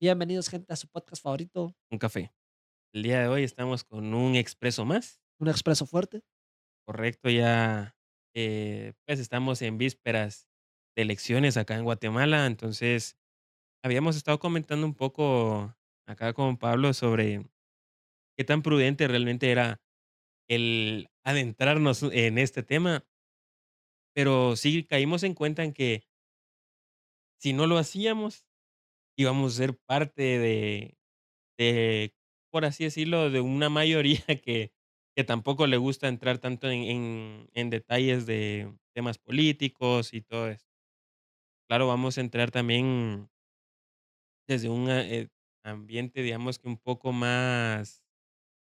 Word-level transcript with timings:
Bienvenidos, 0.00 0.48
gente, 0.48 0.72
a 0.72 0.76
su 0.76 0.86
podcast 0.86 1.20
favorito. 1.20 1.74
Un 1.90 1.98
café. 1.98 2.32
El 2.92 3.02
día 3.02 3.20
de 3.20 3.26
hoy 3.26 3.42
estamos 3.42 3.82
con 3.82 4.14
un 4.14 4.36
expreso 4.36 4.84
más. 4.84 5.20
Un 5.40 5.48
expreso 5.48 5.86
fuerte. 5.86 6.22
Correcto, 6.86 7.30
ya, 7.30 7.96
eh, 8.32 8.92
pues, 9.04 9.18
estamos 9.18 9.60
en 9.60 9.76
vísperas 9.76 10.48
de 10.94 11.02
elecciones 11.02 11.56
acá 11.56 11.74
en 11.74 11.82
Guatemala. 11.82 12.46
Entonces, 12.46 13.16
habíamos 13.82 14.14
estado 14.14 14.38
comentando 14.38 14.86
un 14.86 14.94
poco 14.94 15.74
acá 16.06 16.32
con 16.32 16.58
Pablo 16.58 16.94
sobre 16.94 17.50
qué 18.36 18.44
tan 18.44 18.62
prudente 18.62 19.08
realmente 19.08 19.50
era 19.50 19.80
el 20.48 21.10
adentrarnos 21.24 22.04
en 22.04 22.38
este 22.38 22.62
tema. 22.62 23.04
Pero 24.14 24.54
sí 24.54 24.84
caímos 24.84 25.24
en 25.24 25.34
cuenta 25.34 25.64
en 25.64 25.72
que 25.72 26.04
si 27.40 27.52
no 27.52 27.66
lo 27.66 27.78
hacíamos, 27.78 28.47
íbamos 29.18 29.54
a 29.54 29.58
ser 29.58 29.78
parte 29.78 30.22
de 31.58 32.14
por 32.50 32.64
así 32.64 32.84
decirlo, 32.84 33.30
de 33.30 33.40
una 33.40 33.68
mayoría 33.68 34.22
que 34.44 34.72
que 35.16 35.24
tampoco 35.24 35.66
le 35.66 35.76
gusta 35.78 36.06
entrar 36.08 36.38
tanto 36.38 36.68
en 36.70 36.82
en 36.84 37.50
en 37.54 37.70
detalles 37.70 38.26
de 38.26 38.72
temas 38.94 39.18
políticos 39.18 40.14
y 40.14 40.20
todo 40.22 40.48
eso. 40.48 40.64
Claro, 41.70 41.86
vamos 41.86 42.16
a 42.16 42.22
entrar 42.22 42.50
también 42.50 43.28
desde 44.48 44.68
un, 44.70 44.88
eh, 44.90 45.28
ambiente, 45.64 46.22
digamos 46.22 46.58
que 46.58 46.68
un 46.68 46.78
poco 46.78 47.12
más 47.12 48.02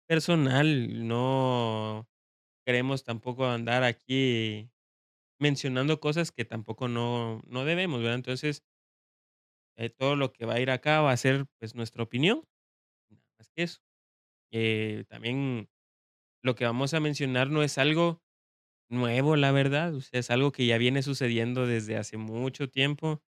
personal. 0.08 1.08
No 1.08 2.10
queremos 2.66 3.04
tampoco 3.04 3.48
andar 3.48 3.84
aquí 3.84 4.72
mencionando 5.40 6.00
cosas 6.02 6.32
que 6.32 6.46
tampoco 6.46 6.88
no 6.90 7.41
no 7.48 7.66
debemos, 7.66 8.00
¿verdad? 8.02 8.16
Entonces 8.18 8.64
eh, 9.77 9.90
todo 9.90 10.16
lo 10.16 10.34
que 10.34 10.45
va 10.45 10.55
a 10.55 10.59
ir 10.62 10.72
acá 10.72 11.02
va 11.02 11.12
a 11.12 11.18
ser, 11.18 11.46
pues, 11.60 11.76
nuestra 11.76 12.04
opinión, 12.04 12.43
nada 13.12 13.24
más 13.40 13.49
que 13.52 13.63
eso. 13.63 13.79
Eh, 14.52 15.05
también 15.10 15.70
lo 16.43 16.55
que 16.55 16.66
vamos 16.66 16.93
a 16.96 16.99
mencionar 17.02 17.49
no 17.52 17.63
es 17.63 17.77
algo 17.79 18.24
nuevo, 18.90 19.35
la 19.38 19.51
verdad, 19.51 19.94
es 20.13 20.32
algo 20.32 20.51
que 20.54 20.66
ya 20.68 20.77
viene 20.79 21.04
sucediendo 21.04 21.68
desde 21.68 21.98
hace 21.98 22.18
mucho 22.18 22.70
tiempo 22.70 23.24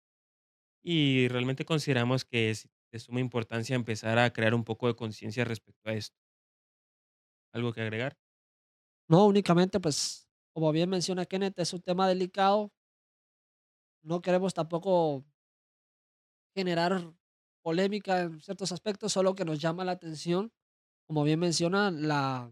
y 0.84 1.28
realmente 1.30 1.66
consideramos 1.66 2.26
que 2.26 2.50
es 2.52 2.70
de 2.92 3.00
suma 3.00 3.20
importancia 3.22 3.76
empezar 3.76 4.20
a 4.20 4.32
crear 4.34 4.54
un 4.56 4.64
poco 4.66 4.88
de 4.88 4.96
conciencia 4.96 5.46
respecto 5.46 5.90
a 5.90 5.94
esto. 5.94 6.18
¿Algo 7.54 7.74
que 7.74 7.82
agregar? 7.82 8.18
No, 9.08 9.26
únicamente, 9.28 9.80
pues, 9.80 10.28
como 10.54 10.72
bien 10.72 10.90
menciona 10.90 11.26
Kenneth, 11.26 11.60
es 11.60 11.74
un 11.74 11.82
tema 11.82 12.08
delicado. 12.08 12.72
No 14.04 14.22
queremos 14.22 14.54
tampoco 14.54 15.26
generar 16.54 17.14
polémica 17.62 18.22
en 18.22 18.42
ciertos 18.42 18.72
aspectos, 18.72 19.14
solo 19.14 19.36
que 19.36 19.46
nos 19.46 19.60
llama 19.60 19.86
la 19.86 19.94
atención, 19.94 20.52
como 21.08 21.24
bien 21.24 21.40
menciona, 21.40 21.92
la 21.92 22.52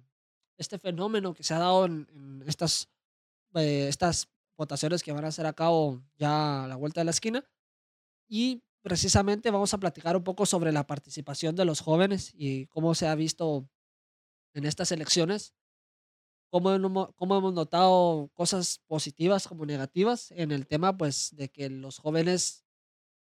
este 0.59 0.77
fenómeno 0.77 1.33
que 1.33 1.43
se 1.43 1.53
ha 1.53 1.59
dado 1.59 1.85
en 1.85 2.43
estas, 2.45 2.89
eh, 3.55 3.87
estas 3.87 4.29
votaciones 4.57 5.01
que 5.01 5.13
van 5.13 5.23
a 5.23 5.29
hacer 5.29 5.45
a 5.45 5.53
cabo 5.53 6.03
ya 6.17 6.65
a 6.65 6.67
la 6.67 6.75
vuelta 6.75 7.01
de 7.01 7.05
la 7.05 7.11
esquina. 7.11 7.49
Y 8.27 8.61
precisamente 8.81 9.51
vamos 9.51 9.73
a 9.73 9.77
platicar 9.79 10.17
un 10.17 10.23
poco 10.23 10.45
sobre 10.45 10.71
la 10.71 10.85
participación 10.85 11.55
de 11.55 11.65
los 11.65 11.79
jóvenes 11.79 12.33
y 12.35 12.67
cómo 12.67 12.93
se 12.93 13.07
ha 13.07 13.15
visto 13.15 13.69
en 14.53 14.65
estas 14.65 14.91
elecciones. 14.91 15.55
Cómo 16.51 17.13
cómo 17.15 17.37
hemos 17.37 17.53
notado 17.53 18.29
cosas 18.33 18.79
positivas 18.87 19.47
como 19.47 19.65
negativas 19.65 20.31
en 20.31 20.51
el 20.51 20.67
tema, 20.67 20.97
pues, 20.97 21.29
de 21.35 21.49
que 21.49 21.69
los 21.69 21.99
jóvenes, 21.99 22.65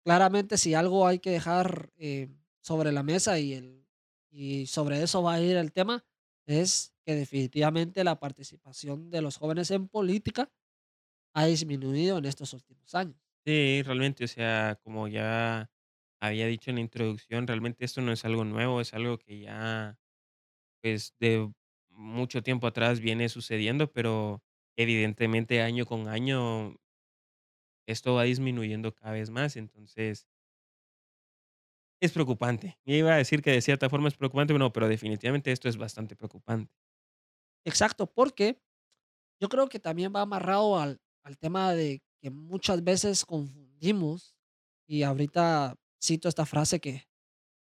claramente, 0.05 0.59
si 0.59 0.75
algo 0.75 1.07
hay 1.07 1.19
que 1.21 1.31
dejar, 1.31 1.93
eh, 1.97 2.29
sobre 2.63 2.93
la 2.93 3.03
mesa 3.03 3.39
y 3.41 3.55
el 3.55 3.83
y 4.31 4.67
sobre 4.67 5.03
eso 5.03 5.23
va 5.23 5.35
a 5.35 5.41
ir 5.41 5.57
el 5.57 5.73
tema, 5.73 6.05
es 6.47 6.95
que 7.07 7.15
definitivamente 7.15 8.05
la 8.05 8.19
participación 8.21 9.11
de 9.11 9.23
los 9.23 9.37
jóvenes 9.39 9.71
en 9.71 9.89
política 9.89 10.53
ha 11.35 11.47
disminuido 11.47 12.19
en 12.19 12.27
estos 12.27 12.53
últimos 12.55 12.95
años. 12.95 13.19
Sí, 13.47 13.83
realmente, 13.83 14.25
o 14.25 14.27
sea, 14.29 14.79
como 14.83 15.07
ya 15.07 15.71
había 16.19 16.47
dicho 16.47 16.71
en 16.71 16.77
la 16.77 16.81
introducción, 16.81 17.47
realmente 17.47 17.85
esto 17.85 18.01
no 18.01 18.11
es 18.11 18.25
algo 18.25 18.43
nuevo, 18.45 18.81
es 18.81 18.95
algo 18.95 19.19
que 19.19 19.39
ya, 19.41 19.99
pues, 20.83 21.15
de 21.21 21.53
mucho 21.91 22.43
tiempo 22.43 22.67
atrás 22.67 23.01
viene 23.01 23.29
sucediendo, 23.29 23.93
pero 23.93 24.43
evidentemente 24.77 25.63
año 25.63 25.87
con 25.87 26.09
año 26.09 26.77
esto 27.87 28.15
va 28.15 28.25
disminuyendo 28.25 28.95
cada 28.95 29.13
vez 29.13 29.31
más, 29.31 29.57
entonces 29.57 30.25
es 32.03 32.13
preocupante. 32.13 32.79
Iba 32.85 33.15
a 33.15 33.17
decir 33.17 33.43
que 33.43 33.53
de 33.53 33.63
cierta 33.63 33.89
forma 33.89 34.09
es 34.09 34.17
preocupante, 34.17 34.53
pero 34.53 34.65
no, 34.65 34.73
pero 34.73 34.89
definitivamente 34.89 35.53
esto 35.53 35.69
es 35.69 35.77
bastante 35.77 36.17
preocupante. 36.17 36.71
Exacto, 37.67 38.07
porque 38.07 38.61
yo 39.41 39.49
creo 39.49 39.69
que 39.69 39.81
también 39.81 40.13
va 40.15 40.23
amarrado 40.23 40.79
al 40.79 41.01
al 41.25 41.39
tema 41.39 41.75
de 41.75 42.03
que 42.23 42.31
muchas 42.31 42.85
veces 42.85 43.25
confundimos, 43.25 44.37
y 44.89 45.05
ahorita 45.05 45.77
cito 46.03 46.29
esta 46.29 46.47
frase 46.47 46.81
que 46.81 47.09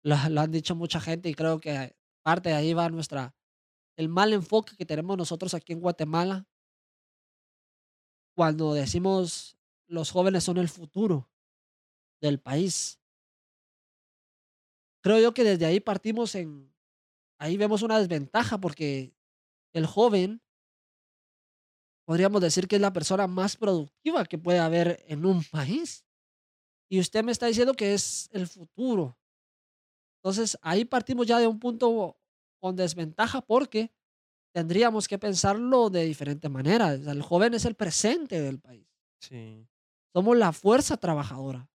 la 0.03 0.25
han 0.25 0.51
dicho 0.51 0.75
mucha 0.75 1.01
gente 1.01 1.29
y 1.29 1.35
creo 1.35 1.59
que 1.59 1.95
parte 2.23 2.49
de 2.49 2.55
ahí 2.55 2.73
va 2.73 2.89
nuestra 2.89 3.35
el 3.97 4.09
mal 4.09 4.33
enfoque 4.33 4.75
que 4.77 4.85
tenemos 4.85 5.17
nosotros 5.17 5.53
aquí 5.55 5.73
en 5.73 5.81
Guatemala 5.81 6.45
cuando 8.37 8.73
decimos: 8.73 9.55
"Los 9.93 10.09
jóvenes 10.11 10.43
son 10.43 10.57
el 10.57 10.69
futuro 10.69 11.29
del 12.21 12.39
país". 12.39 12.97
Creo 15.03 15.19
yo 15.19 15.33
que 15.33 15.43
desde 15.43 15.65
ahí 15.65 15.81
partimos 15.81 16.33
en 16.33 16.73
ahí 17.39 17.57
vemos 17.57 17.81
una 17.83 17.99
desventaja, 17.99 18.59
porque 18.59 19.13
el 19.73 19.85
joven 19.85 20.41
podríamos 22.07 22.41
decir 22.41 22.67
que 22.67 22.75
es 22.75 22.81
la 22.81 22.91
persona 22.91 23.27
más 23.27 23.55
productiva 23.55 24.25
que 24.25 24.37
puede 24.37 24.59
haber 24.59 25.03
en 25.07 25.25
un 25.25 25.41
país. 25.43 26.05
Y 26.89 26.99
usted 26.99 27.23
me 27.23 27.31
está 27.31 27.47
diciendo 27.47 27.73
que 27.73 27.93
es 27.93 28.29
el 28.33 28.47
futuro. 28.47 29.17
Entonces, 30.23 30.57
ahí 30.61 30.85
partimos 30.85 31.27
ya 31.27 31.37
de 31.37 31.47
un 31.47 31.59
punto 31.59 32.17
con 32.61 32.77
desventaja, 32.77 33.41
porque 33.41 33.91
tendríamos 34.53 35.07
que 35.07 35.19
pensarlo 35.19 35.89
de 35.89 36.05
diferente 36.05 36.47
manera. 36.47 36.93
El 36.93 37.21
joven 37.21 37.53
es 37.55 37.65
el 37.65 37.75
presente 37.75 38.41
del 38.41 38.59
país. 38.59 38.87
Sí. 39.19 39.67
Somos 40.13 40.37
la 40.37 40.53
fuerza 40.53 40.97
trabajadora. 40.97 41.69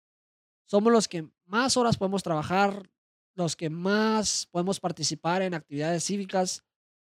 Somos 0.67 0.93
los 0.93 1.09
que 1.09 1.29
más 1.47 1.77
horas 1.77 1.97
podemos 1.97 2.23
trabajar, 2.23 2.91
los 3.35 3.57
que 3.57 3.71
más 3.71 4.47
podemos 4.51 4.81
participar 4.81 5.43
en 5.43 5.55
actividades 5.55 6.05
cívicas, 6.05 6.65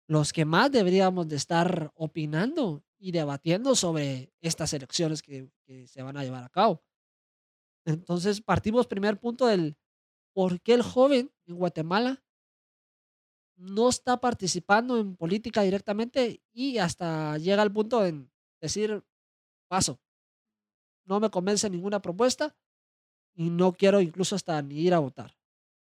los 0.07 0.33
que 0.33 0.45
más 0.45 0.71
deberíamos 0.71 1.27
de 1.29 1.37
estar 1.37 1.91
opinando 1.95 2.83
y 2.99 3.11
debatiendo 3.11 3.75
sobre 3.75 4.33
estas 4.41 4.73
elecciones 4.73 5.21
que 5.21 5.49
que 5.65 5.87
se 5.87 6.03
van 6.03 6.17
a 6.17 6.23
llevar 6.23 6.43
a 6.43 6.49
cabo. 6.49 6.83
Entonces, 7.85 8.41
partimos 8.41 8.87
primer 8.87 9.19
punto 9.19 9.47
del 9.47 9.77
por 10.33 10.61
qué 10.61 10.73
el 10.73 10.83
joven 10.83 11.31
en 11.47 11.55
Guatemala 11.55 12.23
no 13.57 13.89
está 13.89 14.19
participando 14.19 14.97
en 14.97 15.15
política 15.15 15.61
directamente 15.61 16.41
y 16.53 16.77
hasta 16.79 17.37
llega 17.37 17.61
al 17.61 17.71
punto 17.71 18.05
en 18.05 18.31
decir: 18.61 19.03
"Paso". 19.69 19.99
No 21.05 21.19
me 21.19 21.29
convence 21.29 21.69
ninguna 21.69 22.01
propuesta 22.01 22.55
y 23.35 23.49
no 23.51 23.73
quiero 23.73 24.01
incluso 24.01 24.35
hasta 24.35 24.61
ni 24.61 24.81
ir 24.81 24.93
a 24.95 24.99
votar. 24.99 25.35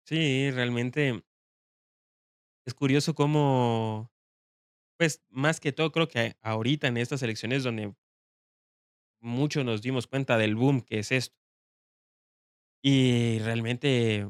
Sí, 0.06 0.50
realmente 0.50 1.25
es 2.66 2.72
curioso 2.75 3.14
cómo, 3.14 4.10
pues, 4.98 5.22
más 5.30 5.60
que 5.60 5.72
todo, 5.72 5.92
creo 5.92 6.08
que 6.08 6.36
ahorita 6.42 6.88
en 6.88 6.98
estas 6.98 7.22
elecciones 7.22 7.64
donde 7.64 7.94
muchos 9.22 9.64
nos 9.64 9.82
dimos 9.82 10.06
cuenta 10.06 10.38
del 10.38 10.54
boom 10.54 10.80
que 10.82 10.98
es 11.00 11.10
esto. 11.12 11.34
Y 12.86 13.39
realmente 13.39 14.28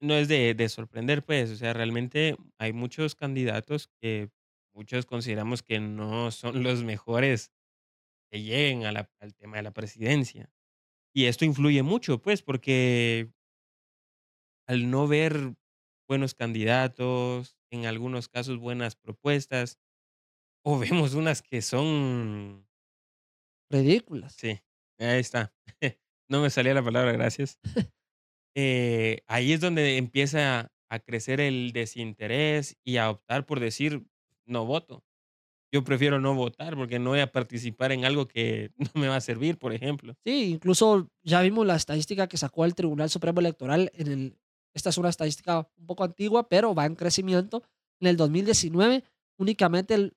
no 0.00 0.14
es 0.14 0.28
de 0.28 0.54
de 0.54 0.68
sorprender, 0.68 1.24
pues, 1.24 1.50
o 1.50 1.56
sea, 1.56 1.72
realmente 1.74 2.36
hay 2.58 2.72
muchos 2.72 3.14
candidatos 3.14 3.88
que 4.00 4.30
muchos 4.74 5.06
consideramos 5.06 5.62
que 5.62 5.80
no 5.80 6.30
son 6.32 6.62
los 6.64 6.84
mejores 6.84 7.52
que 8.30 8.42
lleguen 8.42 8.84
a 8.86 8.92
la 8.92 9.10
al 9.20 9.34
tema 9.34 9.56
de 9.58 9.62
la 9.64 9.72
presidencia. 9.72 10.50
Y 11.14 11.26
esto 11.26 11.44
influye 11.46 11.82
mucho, 11.84 12.22
pues, 12.22 12.42
porque 12.42 13.30
al 14.66 14.90
no 14.90 15.06
ver 15.08 15.54
buenos 16.08 16.34
candidatos, 16.34 17.56
en 17.70 17.86
algunos 17.86 18.28
casos 18.28 18.58
buenas 18.58 18.96
propuestas, 18.96 19.78
o 20.64 20.78
vemos 20.80 21.14
unas 21.14 21.42
que 21.42 21.62
son 21.62 22.68
Ridículas. 23.70 24.34
Sí, 24.34 24.60
ahí 24.98 25.20
está. 25.20 25.52
No 26.28 26.40
me 26.42 26.50
salía 26.50 26.74
la 26.74 26.82
palabra, 26.84 27.12
gracias. 27.12 27.58
Eh, 28.56 29.22
ahí 29.28 29.52
es 29.52 29.60
donde 29.60 29.96
empieza 29.98 30.72
a 30.90 30.98
crecer 31.00 31.40
el 31.40 31.72
desinterés 31.72 32.76
y 32.84 32.98
a 32.98 33.10
optar 33.10 33.46
por 33.46 33.60
decir: 33.60 34.06
"No 34.46 34.66
voto". 34.66 35.04
Yo 35.72 35.84
prefiero 35.84 36.20
no 36.20 36.34
votar 36.34 36.76
porque 36.76 36.98
no 36.98 37.10
voy 37.10 37.20
a 37.20 37.30
participar 37.30 37.92
en 37.92 38.04
algo 38.04 38.26
que 38.26 38.72
no 38.94 39.00
me 39.00 39.08
va 39.08 39.16
a 39.16 39.20
servir, 39.20 39.58
por 39.58 39.72
ejemplo. 39.72 40.14
Sí, 40.24 40.50
incluso 40.52 41.08
ya 41.22 41.40
vimos 41.42 41.66
la 41.66 41.76
estadística 41.76 42.28
que 42.28 42.36
sacó 42.36 42.64
el 42.64 42.74
Tribunal 42.74 43.10
Supremo 43.10 43.40
Electoral 43.40 43.90
en 43.94 44.08
el 44.08 44.36
esta 44.74 44.90
es 44.90 44.98
una 44.98 45.08
estadística 45.08 45.68
un 45.78 45.86
poco 45.86 46.04
antigua, 46.04 46.48
pero 46.48 46.74
va 46.74 46.86
en 46.86 46.94
crecimiento. 46.94 47.62
En 48.00 48.08
el 48.08 48.16
2019, 48.16 49.04
únicamente 49.38 49.94
el, 49.94 50.16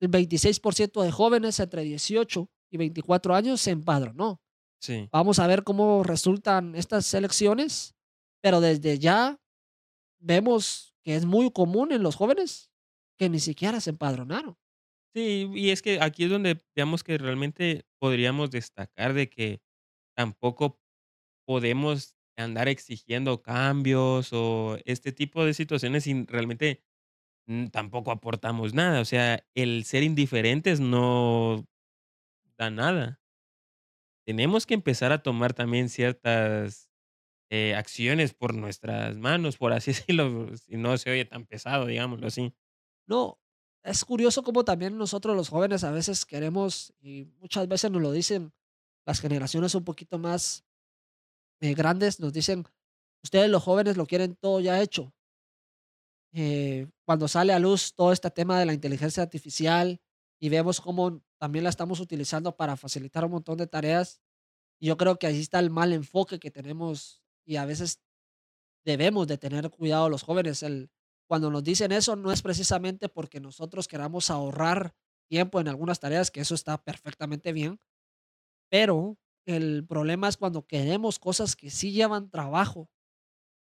el 0.00 0.10
26% 0.10 1.02
de 1.02 1.10
jóvenes 1.12 1.60
entre 1.60 1.82
18 1.82 2.50
y 2.70 2.76
24 2.76 3.34
años 3.34 3.60
se 3.60 3.70
empadronó. 3.70 4.40
Sí. 4.80 5.08
Vamos 5.12 5.38
a 5.38 5.46
ver 5.46 5.62
cómo 5.62 6.02
resultan 6.02 6.74
estas 6.74 7.12
elecciones, 7.14 7.94
pero 8.42 8.60
desde 8.60 8.98
ya 8.98 9.40
vemos 10.18 10.94
que 11.02 11.16
es 11.16 11.24
muy 11.24 11.50
común 11.50 11.92
en 11.92 12.02
los 12.02 12.16
jóvenes 12.16 12.70
que 13.16 13.28
ni 13.28 13.40
siquiera 13.40 13.80
se 13.80 13.90
empadronaron. 13.90 14.56
Sí, 15.16 15.50
y 15.54 15.70
es 15.70 15.80
que 15.80 15.98
aquí 16.02 16.24
es 16.24 16.30
donde 16.30 16.58
digamos 16.74 17.02
que 17.02 17.16
realmente 17.16 17.86
podríamos 17.98 18.50
destacar 18.50 19.14
de 19.14 19.30
que 19.30 19.62
tampoco 20.16 20.78
podemos 21.46 22.16
andar 22.36 22.68
exigiendo 22.68 23.42
cambios 23.42 24.30
o 24.32 24.78
este 24.86 25.12
tipo 25.12 25.44
de 25.44 25.54
situaciones 25.54 26.04
sin 26.04 26.26
realmente 26.26 26.84
mm, 27.46 27.68
tampoco 27.68 28.12
aportamos 28.12 28.74
nada. 28.74 29.00
O 29.00 29.06
sea, 29.06 29.44
el 29.54 29.84
ser 29.84 30.04
indiferentes 30.04 30.80
no 30.80 31.66
da 32.58 32.70
nada. 32.70 33.20
Tenemos 34.26 34.66
que 34.66 34.74
empezar 34.74 35.12
a 35.12 35.22
tomar 35.22 35.52
también 35.54 35.88
ciertas 35.88 36.90
eh, 37.50 37.74
acciones 37.76 38.34
por 38.34 38.54
nuestras 38.54 39.18
manos, 39.18 39.56
por 39.58 39.72
así 39.72 39.92
decirlo, 39.92 40.56
si 40.56 40.76
no 40.76 40.98
se 40.98 41.10
oye 41.12 41.24
tan 41.26 41.46
pesado, 41.46 41.86
digámoslo 41.86 42.28
así. 42.28 42.54
No, 43.08 43.40
es 43.86 44.04
curioso 44.04 44.42
cómo 44.42 44.64
también 44.64 44.98
nosotros 44.98 45.36
los 45.36 45.48
jóvenes 45.48 45.84
a 45.84 45.92
veces 45.92 46.26
queremos, 46.26 46.92
y 47.00 47.24
muchas 47.38 47.68
veces 47.68 47.90
nos 47.90 48.02
lo 48.02 48.10
dicen 48.10 48.52
las 49.06 49.20
generaciones 49.20 49.74
un 49.76 49.84
poquito 49.84 50.18
más 50.18 50.64
eh, 51.60 51.74
grandes, 51.74 52.18
nos 52.18 52.32
dicen, 52.32 52.64
ustedes 53.22 53.48
los 53.48 53.62
jóvenes 53.62 53.96
lo 53.96 54.06
quieren 54.06 54.34
todo 54.34 54.58
ya 54.60 54.82
hecho. 54.82 55.14
Eh, 56.32 56.88
cuando 57.04 57.28
sale 57.28 57.52
a 57.52 57.58
luz 57.60 57.94
todo 57.94 58.12
este 58.12 58.30
tema 58.30 58.58
de 58.58 58.66
la 58.66 58.74
inteligencia 58.74 59.22
artificial 59.22 60.00
y 60.40 60.48
vemos 60.48 60.80
cómo 60.80 61.22
también 61.38 61.62
la 61.62 61.70
estamos 61.70 62.00
utilizando 62.00 62.56
para 62.56 62.76
facilitar 62.76 63.24
un 63.24 63.30
montón 63.30 63.56
de 63.56 63.68
tareas, 63.68 64.20
yo 64.80 64.96
creo 64.96 65.18
que 65.18 65.28
ahí 65.28 65.40
está 65.40 65.60
el 65.60 65.70
mal 65.70 65.92
enfoque 65.92 66.38
que 66.40 66.50
tenemos 66.50 67.22
y 67.44 67.56
a 67.56 67.64
veces 67.64 68.00
debemos 68.84 69.28
de 69.28 69.38
tener 69.38 69.70
cuidado 69.70 70.08
los 70.08 70.24
jóvenes. 70.24 70.62
El, 70.62 70.90
cuando 71.26 71.50
nos 71.50 71.64
dicen 71.64 71.92
eso 71.92 72.16
no 72.16 72.32
es 72.32 72.42
precisamente 72.42 73.08
porque 73.08 73.40
nosotros 73.40 73.88
queramos 73.88 74.30
ahorrar 74.30 74.94
tiempo 75.28 75.60
en 75.60 75.68
algunas 75.68 76.00
tareas, 76.00 76.30
que 76.30 76.40
eso 76.40 76.54
está 76.54 76.82
perfectamente 76.82 77.52
bien, 77.52 77.80
pero 78.70 79.18
el 79.44 79.86
problema 79.86 80.28
es 80.28 80.36
cuando 80.36 80.66
queremos 80.66 81.18
cosas 81.18 81.56
que 81.56 81.70
sí 81.70 81.92
llevan 81.92 82.30
trabajo 82.30 82.88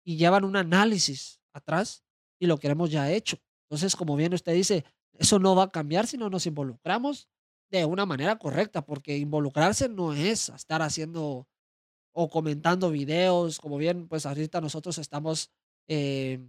y 0.04 0.16
llevan 0.16 0.44
un 0.44 0.56
análisis 0.56 1.40
atrás 1.52 2.04
y 2.38 2.46
lo 2.46 2.58
queremos 2.58 2.90
ya 2.90 3.10
hecho. 3.10 3.38
Entonces, 3.68 3.96
como 3.96 4.16
bien 4.16 4.32
usted 4.32 4.54
dice, 4.54 4.84
eso 5.12 5.38
no 5.38 5.54
va 5.54 5.64
a 5.64 5.70
cambiar 5.70 6.06
si 6.06 6.16
no 6.16 6.30
nos 6.30 6.46
involucramos 6.46 7.28
de 7.70 7.84
una 7.84 8.06
manera 8.06 8.38
correcta, 8.38 8.86
porque 8.86 9.18
involucrarse 9.18 9.88
no 9.88 10.14
es 10.14 10.48
estar 10.48 10.80
haciendo 10.80 11.46
o 12.12 12.30
comentando 12.30 12.90
videos, 12.90 13.58
como 13.58 13.76
bien, 13.76 14.08
pues 14.08 14.24
ahorita 14.24 14.60
nosotros 14.60 14.96
estamos 14.98 15.50
eh, 15.86 16.40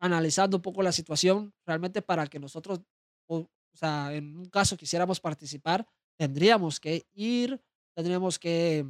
analizando 0.00 0.56
un 0.56 0.62
poco 0.62 0.82
la 0.82 0.92
situación, 0.92 1.54
realmente 1.66 2.02
para 2.02 2.26
que 2.26 2.40
nosotros, 2.40 2.80
o, 3.28 3.48
sea, 3.74 4.12
en 4.14 4.36
un 4.36 4.46
caso 4.46 4.76
quisiéramos 4.76 5.20
participar, 5.20 5.86
tendríamos 6.16 6.80
que 6.80 7.06
ir, 7.12 7.60
tendríamos 7.94 8.38
que 8.38 8.86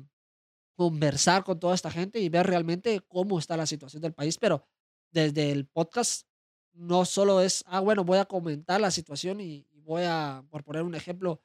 conversar 0.76 1.44
con 1.44 1.58
toda 1.58 1.74
esta 1.74 1.90
gente 1.90 2.20
y 2.20 2.28
ver 2.28 2.46
realmente 2.46 3.00
cómo 3.08 3.38
está 3.38 3.56
la 3.56 3.66
situación 3.66 4.00
del 4.00 4.14
país, 4.14 4.38
pero 4.38 4.64
desde 5.10 5.50
el 5.50 5.66
podcast 5.66 6.26
no 6.72 7.04
solo 7.04 7.40
es, 7.40 7.64
ah, 7.66 7.80
bueno, 7.80 8.04
voy 8.04 8.18
a 8.18 8.24
comentar 8.24 8.80
la 8.80 8.92
situación 8.92 9.40
y, 9.40 9.66
y 9.72 9.80
voy 9.80 10.04
a, 10.06 10.44
por 10.48 10.62
poner 10.62 10.82
un 10.82 10.94
ejemplo, 10.94 11.42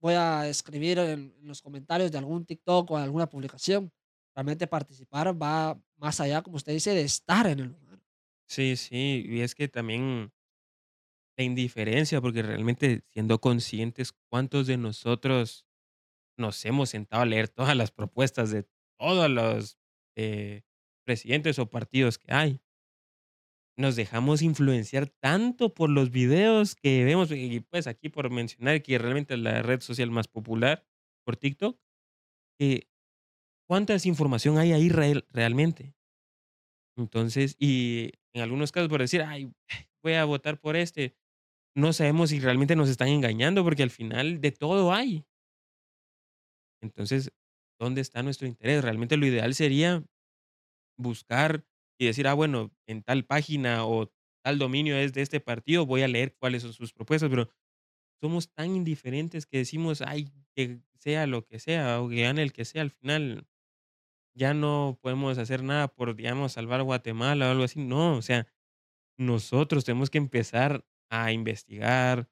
voy 0.00 0.14
a 0.14 0.46
escribir 0.48 0.98
en, 1.00 1.34
en 1.40 1.48
los 1.48 1.60
comentarios 1.60 2.12
de 2.12 2.18
algún 2.18 2.46
TikTok 2.46 2.90
o 2.92 2.96
alguna 2.96 3.28
publicación. 3.28 3.92
Realmente 4.34 4.68
participar 4.68 5.40
va 5.40 5.76
más 5.96 6.20
allá, 6.20 6.40
como 6.42 6.56
usted 6.56 6.72
dice, 6.72 6.94
de 6.94 7.02
estar 7.02 7.46
en 7.48 7.58
el 7.58 7.66
lugar. 7.66 7.87
Sí, 8.48 8.76
sí, 8.76 9.24
y 9.28 9.40
es 9.42 9.54
que 9.54 9.68
también 9.68 10.32
la 11.36 11.44
indiferencia, 11.44 12.20
porque 12.20 12.42
realmente 12.42 13.02
siendo 13.12 13.40
conscientes, 13.40 14.12
¿cuántos 14.28 14.66
de 14.66 14.76
nosotros 14.76 15.66
nos 16.38 16.64
hemos 16.66 16.90
sentado 16.90 17.22
a 17.22 17.26
leer 17.26 17.48
todas 17.48 17.76
las 17.76 17.92
propuestas 17.92 18.50
de 18.50 18.66
todos 18.98 19.30
los 19.30 19.78
eh, 20.16 20.62
presidentes 21.06 21.58
o 21.58 21.70
partidos 21.70 22.18
que 22.18 22.32
hay? 22.32 22.60
Nos 23.78 23.94
dejamos 23.96 24.42
influenciar 24.42 25.06
tanto 25.06 25.72
por 25.72 25.88
los 25.88 26.10
videos 26.10 26.74
que 26.74 27.04
vemos, 27.04 27.30
y 27.30 27.60
pues 27.60 27.86
aquí 27.86 28.08
por 28.08 28.28
mencionar 28.30 28.82
que 28.82 28.98
realmente 28.98 29.34
es 29.34 29.40
la 29.40 29.62
red 29.62 29.80
social 29.80 30.10
más 30.10 30.26
popular, 30.26 30.84
por 31.24 31.36
TikTok, 31.36 31.78
cuánta 33.66 33.92
desinformación 33.92 34.58
hay 34.58 34.72
ahí 34.72 34.88
real- 34.88 35.24
realmente. 35.30 35.94
Entonces, 36.98 37.56
y 37.58 38.12
en 38.34 38.42
algunos 38.42 38.72
casos 38.72 38.88
por 38.88 39.00
decir, 39.00 39.22
ay, 39.22 39.52
voy 40.02 40.14
a 40.14 40.24
votar 40.24 40.60
por 40.60 40.76
este, 40.76 41.16
no 41.76 41.92
sabemos 41.92 42.30
si 42.30 42.40
realmente 42.40 42.76
nos 42.76 42.88
están 42.90 43.08
engañando 43.08 43.64
porque 43.64 43.84
al 43.84 43.90
final 43.90 44.40
de 44.40 44.52
todo 44.52 44.92
hay. 44.92 45.24
Entonces, 46.82 47.32
¿dónde 47.78 48.00
está 48.00 48.22
nuestro 48.22 48.46
interés? 48.46 48.82
Realmente 48.82 49.16
lo 49.16 49.26
ideal 49.26 49.54
sería 49.54 50.04
buscar 50.98 51.64
y 51.98 52.06
decir, 52.06 52.28
ah, 52.28 52.34
bueno, 52.34 52.72
en 52.86 53.02
tal 53.02 53.24
página 53.26 53.86
o 53.86 54.12
tal 54.44 54.58
dominio 54.58 54.96
es 54.96 55.12
de 55.14 55.22
este 55.22 55.40
partido, 55.40 55.86
voy 55.86 56.02
a 56.02 56.08
leer 56.08 56.34
cuáles 56.36 56.62
son 56.62 56.72
sus 56.72 56.92
propuestas, 56.92 57.30
pero 57.30 57.50
somos 58.22 58.50
tan 58.52 58.76
indiferentes 58.76 59.46
que 59.46 59.58
decimos, 59.58 60.02
ay, 60.02 60.30
que 60.56 60.80
sea 60.98 61.26
lo 61.26 61.44
que 61.46 61.58
sea 61.60 62.02
o 62.02 62.08
que 62.08 62.22
gane 62.22 62.42
el 62.42 62.52
que 62.52 62.64
sea, 62.64 62.82
al 62.82 62.90
final 62.90 63.46
ya 64.38 64.54
no 64.54 64.98
podemos 65.02 65.36
hacer 65.38 65.62
nada 65.62 65.88
por, 65.88 66.14
digamos, 66.14 66.52
salvar 66.52 66.82
Guatemala 66.82 67.48
o 67.48 67.50
algo 67.50 67.64
así. 67.64 67.80
No, 67.80 68.16
o 68.16 68.22
sea, 68.22 68.46
nosotros 69.18 69.84
tenemos 69.84 70.10
que 70.10 70.18
empezar 70.18 70.86
a 71.10 71.32
investigar, 71.32 72.30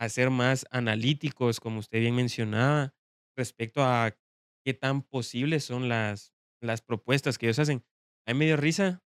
a 0.00 0.08
ser 0.08 0.30
más 0.30 0.66
analíticos, 0.70 1.60
como 1.60 1.78
usted 1.78 2.00
bien 2.00 2.16
mencionaba, 2.16 2.94
respecto 3.36 3.84
a 3.84 4.16
qué 4.64 4.74
tan 4.74 5.02
posibles 5.02 5.64
son 5.64 5.88
las, 5.88 6.34
las 6.60 6.82
propuestas 6.82 7.38
que 7.38 7.46
ellos 7.46 7.60
hacen. 7.60 7.84
A 8.26 8.32
mí 8.32 8.40
me 8.40 8.46
dio 8.46 8.56
risa, 8.56 9.02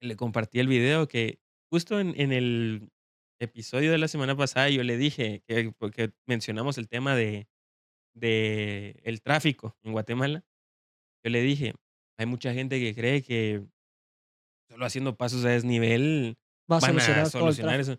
le 0.00 0.16
compartí 0.16 0.60
el 0.60 0.68
video 0.68 1.08
que 1.08 1.40
justo 1.70 1.98
en, 1.98 2.18
en 2.20 2.32
el 2.32 2.92
episodio 3.40 3.90
de 3.90 3.98
la 3.98 4.08
semana 4.08 4.36
pasada 4.36 4.68
yo 4.68 4.84
le 4.84 4.96
dije 4.96 5.42
que 5.46 5.72
porque 5.76 6.12
mencionamos 6.26 6.78
el 6.78 6.88
tema 6.88 7.16
de, 7.16 7.48
de 8.14 9.00
el 9.04 9.22
tráfico 9.22 9.76
en 9.82 9.92
Guatemala, 9.92 10.44
yo 11.24 11.30
le 11.30 11.42
dije, 11.42 11.74
hay 12.18 12.26
mucha 12.26 12.52
gente 12.52 12.78
que 12.78 12.94
cree 12.94 13.22
que 13.22 13.64
solo 14.70 14.84
haciendo 14.84 15.16
pasos 15.16 15.44
a 15.44 15.50
desnivel 15.50 16.36
Va 16.70 16.78
a 16.78 16.80
van 16.80 16.98
a 16.98 17.00
solucionar 17.00 17.30
solucionar 17.30 17.80
eso. 17.80 17.98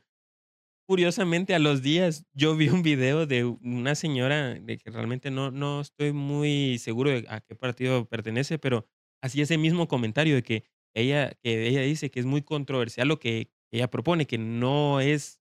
Curiosamente, 0.87 1.55
a 1.55 1.59
los 1.59 1.81
días 1.81 2.25
yo 2.33 2.55
vi 2.55 2.69
un 2.69 2.83
video 2.83 3.25
de 3.25 3.43
una 3.43 3.95
señora 3.95 4.53
de 4.53 4.77
que 4.77 4.91
realmente 4.91 5.31
no, 5.31 5.49
no 5.49 5.81
estoy 5.81 6.13
muy 6.13 6.77
seguro 6.77 7.09
de 7.09 7.25
a 7.27 7.41
qué 7.41 7.55
partido 7.55 8.05
pertenece, 8.05 8.59
pero 8.59 8.87
hacía 9.23 9.43
ese 9.43 9.57
mismo 9.57 9.87
comentario 9.87 10.35
de 10.35 10.43
que 10.43 10.63
ella, 10.95 11.33
que 11.41 11.67
ella 11.67 11.81
dice 11.81 12.11
que 12.11 12.19
es 12.19 12.25
muy 12.25 12.43
controversial 12.43 13.07
lo 13.07 13.19
que 13.19 13.49
ella 13.71 13.89
propone, 13.89 14.27
que 14.27 14.37
no 14.37 15.01
es 15.01 15.41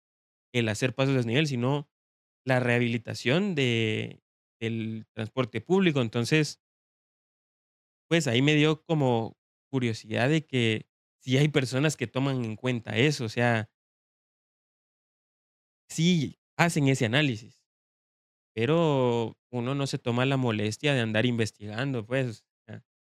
el 0.52 0.68
hacer 0.68 0.94
pasos 0.94 1.14
a 1.14 1.16
desnivel, 1.18 1.46
sino 1.46 1.88
la 2.46 2.60
rehabilitación 2.60 3.54
de, 3.54 4.22
del 4.60 5.06
transporte 5.14 5.60
público. 5.60 6.02
Entonces, 6.02 6.60
pues 8.10 8.26
ahí 8.26 8.42
me 8.42 8.56
dio 8.56 8.82
como 8.82 9.38
curiosidad 9.70 10.28
de 10.28 10.44
que 10.44 10.88
si 11.20 11.38
hay 11.38 11.46
personas 11.46 11.96
que 11.96 12.08
toman 12.08 12.44
en 12.44 12.56
cuenta 12.56 12.96
eso, 12.96 13.24
o 13.24 13.28
sea, 13.28 13.70
sí 15.88 16.40
hacen 16.56 16.88
ese 16.88 17.06
análisis, 17.06 17.64
pero 18.52 19.38
uno 19.52 19.76
no 19.76 19.86
se 19.86 19.98
toma 19.98 20.26
la 20.26 20.36
molestia 20.36 20.92
de 20.92 21.02
andar 21.02 21.24
investigando, 21.24 22.04
pues. 22.04 22.44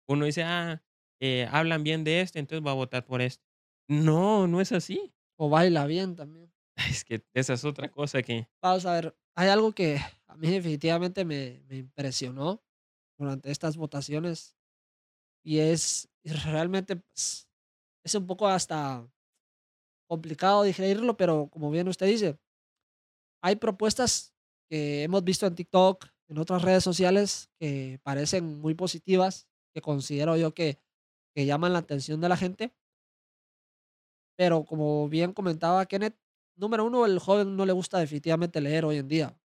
uno 0.08 0.24
dice, 0.24 0.44
ah, 0.44 0.82
eh, 1.20 1.46
hablan 1.52 1.84
bien 1.84 2.02
de 2.02 2.22
este, 2.22 2.38
entonces 2.38 2.62
voy 2.62 2.72
a 2.72 2.76
votar 2.76 3.04
por 3.04 3.20
este. 3.20 3.44
No, 3.88 4.46
no 4.46 4.62
es 4.62 4.72
así. 4.72 5.14
O 5.36 5.50
baila 5.50 5.84
bien 5.84 6.16
también. 6.16 6.50
Es 6.90 7.04
que 7.04 7.22
esa 7.34 7.52
es 7.52 7.66
otra 7.66 7.90
cosa 7.90 8.22
que, 8.22 8.48
Vamos 8.62 8.86
a 8.86 8.94
ver, 8.94 9.14
hay 9.34 9.48
algo 9.48 9.72
que 9.72 9.98
a 10.26 10.36
mí 10.36 10.48
definitivamente 10.48 11.26
me, 11.26 11.62
me 11.68 11.76
impresionó 11.76 12.62
durante 13.18 13.50
estas 13.50 13.76
votaciones 13.76 14.56
y 15.46 15.60
es 15.60 16.08
realmente 16.24 16.96
pues, 16.96 17.48
es 18.04 18.14
un 18.16 18.26
poco 18.26 18.48
hasta 18.48 19.08
complicado 20.08 20.64
digerirlo, 20.64 21.16
pero 21.16 21.48
como 21.48 21.70
bien 21.70 21.86
usted 21.86 22.06
dice, 22.06 22.36
hay 23.40 23.54
propuestas 23.54 24.34
que 24.68 25.04
hemos 25.04 25.22
visto 25.22 25.46
en 25.46 25.54
TikTok, 25.54 26.04
en 26.28 26.38
otras 26.38 26.62
redes 26.62 26.82
sociales, 26.82 27.48
que 27.60 28.00
parecen 28.02 28.58
muy 28.58 28.74
positivas, 28.74 29.48
que 29.72 29.80
considero 29.80 30.36
yo 30.36 30.52
que, 30.52 30.80
que 31.32 31.46
llaman 31.46 31.72
la 31.72 31.78
atención 31.78 32.20
de 32.20 32.28
la 32.28 32.36
gente. 32.36 32.74
Pero 34.36 34.64
como 34.64 35.08
bien 35.08 35.32
comentaba 35.32 35.86
Kenneth, 35.86 36.18
número 36.56 36.84
uno, 36.84 37.06
el 37.06 37.20
joven 37.20 37.54
no 37.54 37.66
le 37.66 37.72
gusta 37.72 38.00
definitivamente 38.00 38.60
leer 38.60 38.84
hoy 38.84 38.96
en 38.96 39.06
día. 39.06 39.40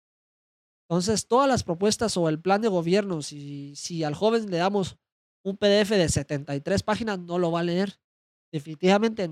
Entonces, 0.88 1.26
todas 1.26 1.49
las 1.49 1.65
propuestas 1.65 2.19
o 2.19 2.29
el 2.29 2.38
plan 2.38 2.61
de 2.61 2.69
gobierno, 2.69 3.23
si, 3.23 3.75
si 3.76 4.05
al 4.05 4.15
joven 4.15 4.50
le 4.50 4.59
damos 4.59 4.99
un 5.47 5.57
PDF 5.57 5.91
de 5.91 6.09
73 6.09 6.83
páginas, 6.83 7.21
no 7.21 7.38
lo 7.38 7.53
va 7.53 7.61
a 7.61 7.62
leer. 7.62 7.97
Definitivamente, 8.50 9.31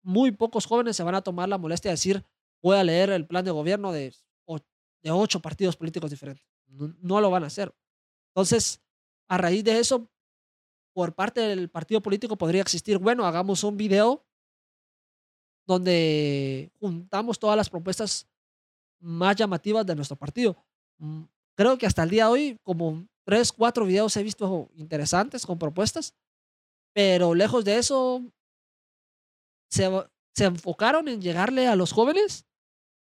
muy 0.00 0.30
pocos 0.30 0.64
jóvenes 0.64 0.96
se 0.96 1.02
van 1.02 1.16
a 1.16 1.22
tomar 1.22 1.48
la 1.48 1.58
molestia 1.58 1.90
de 1.90 1.94
decir, 1.94 2.24
voy 2.62 2.76
a 2.76 2.84
leer 2.84 3.10
el 3.10 3.26
plan 3.26 3.44
de 3.44 3.50
gobierno 3.50 3.90
de, 3.90 4.14
ocho 5.08 5.40
partidos 5.40 5.76
políticos 5.76 6.10
diferentes. 6.10 6.46
No, 6.68 7.20
lo 7.20 7.30
van 7.30 7.42
a 7.42 7.48
hacer. 7.48 7.74
Entonces, 8.28 8.80
a 9.28 9.38
raíz 9.38 9.64
de 9.64 9.80
eso, 9.80 10.08
por 10.92 11.14
parte 11.14 11.40
del 11.40 11.68
partido 11.68 12.00
político 12.00 12.36
podría 12.36 12.62
existir, 12.62 12.98
bueno, 12.98 13.26
hagamos 13.26 13.64
un 13.64 13.76
video 13.76 14.24
donde 15.66 16.70
juntamos 16.78 17.40
todas 17.40 17.56
las 17.56 17.68
propuestas 17.68 18.28
más 19.00 19.34
llamativas 19.34 19.84
de 19.84 19.96
nuestro 19.96 20.16
partido. 20.16 20.56
Mm, 20.98 21.22
creo 21.56 21.76
que 21.76 21.86
hasta 21.86 22.04
el 22.04 22.10
día 22.10 22.26
de 22.26 22.30
hoy, 22.30 22.58
como 22.62 23.06
tres, 23.26 23.52
cuatro 23.52 23.84
videos 23.84 24.16
he 24.16 24.22
visto 24.22 24.70
interesantes 24.76 25.44
con 25.44 25.58
propuestas, 25.58 26.14
pero 26.94 27.34
lejos 27.34 27.64
de 27.64 27.78
eso, 27.78 28.22
se, 29.68 29.90
se 30.34 30.44
enfocaron 30.44 31.08
en 31.08 31.20
llegarle 31.20 31.66
a 31.66 31.76
los 31.76 31.92
jóvenes 31.92 32.46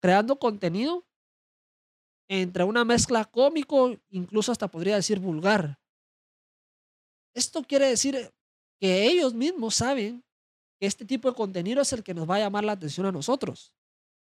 creando 0.01 0.37
contenido 0.37 1.05
entre 2.27 2.63
una 2.63 2.83
mezcla 2.83 3.25
cómico, 3.25 3.95
incluso 4.09 4.51
hasta 4.51 4.67
podría 4.69 4.95
decir 4.95 5.19
vulgar. 5.19 5.79
Esto 7.33 7.63
quiere 7.63 7.87
decir 7.87 8.33
que 8.79 9.05
ellos 9.05 9.33
mismos 9.33 9.75
saben 9.75 10.23
que 10.79 10.87
este 10.87 11.05
tipo 11.05 11.29
de 11.29 11.35
contenido 11.35 11.81
es 11.81 11.93
el 11.93 12.03
que 12.03 12.13
nos 12.13 12.29
va 12.29 12.35
a 12.35 12.39
llamar 12.39 12.63
la 12.63 12.73
atención 12.73 13.05
a 13.05 13.11
nosotros. 13.11 13.73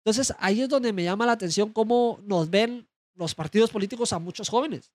Entonces 0.05 0.35
ahí 0.39 0.63
es 0.63 0.69
donde 0.69 0.93
me 0.93 1.05
llama 1.05 1.27
la 1.27 1.33
atención 1.33 1.73
cómo 1.73 2.19
nos 2.25 2.51
ven 2.51 2.89
los 3.15 3.35
partidos 3.35 3.71
políticos 3.71 4.13
a 4.13 4.19
muchos 4.19 4.49
jóvenes. 4.49 4.93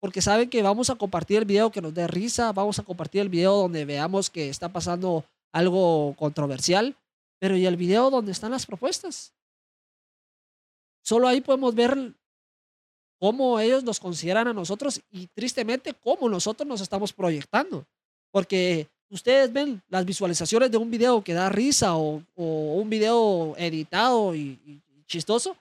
Porque 0.00 0.22
saben 0.22 0.50
que 0.50 0.62
vamos 0.62 0.90
a 0.90 0.94
compartir 0.94 1.38
el 1.38 1.44
video 1.44 1.70
que 1.70 1.80
nos 1.80 1.94
dé 1.94 2.06
risa, 2.06 2.52
vamos 2.52 2.78
a 2.78 2.82
compartir 2.82 3.22
el 3.22 3.28
video 3.28 3.56
donde 3.56 3.84
veamos 3.84 4.30
que 4.30 4.48
está 4.48 4.68
pasando 4.68 5.24
algo 5.52 6.14
controversial, 6.18 6.94
pero 7.38 7.56
¿y 7.56 7.66
el 7.66 7.76
video 7.76 8.10
donde 8.10 8.32
están 8.32 8.50
las 8.50 8.66
propuestas? 8.66 9.32
Solo 11.02 11.28
ahí 11.28 11.40
podemos 11.40 11.74
ver 11.74 12.12
cómo 13.18 13.58
ellos 13.58 13.84
nos 13.84 14.00
consideran 14.00 14.48
a 14.48 14.52
nosotros 14.52 15.00
y 15.10 15.26
tristemente 15.28 15.94
cómo 15.94 16.28
nosotros 16.28 16.66
nos 16.66 16.80
estamos 16.80 17.12
proyectando. 17.12 17.86
Porque 18.30 18.88
ustedes 19.08 19.52
ven 19.52 19.82
las 19.88 20.04
visualizaciones 20.04 20.70
de 20.70 20.76
un 20.76 20.90
video 20.90 21.22
que 21.22 21.32
da 21.32 21.48
risa 21.48 21.96
o, 21.96 22.22
un 22.34 22.90
video 22.90 23.54
editado 23.56 24.34
y, 24.34 24.82
chistoso 25.06 25.56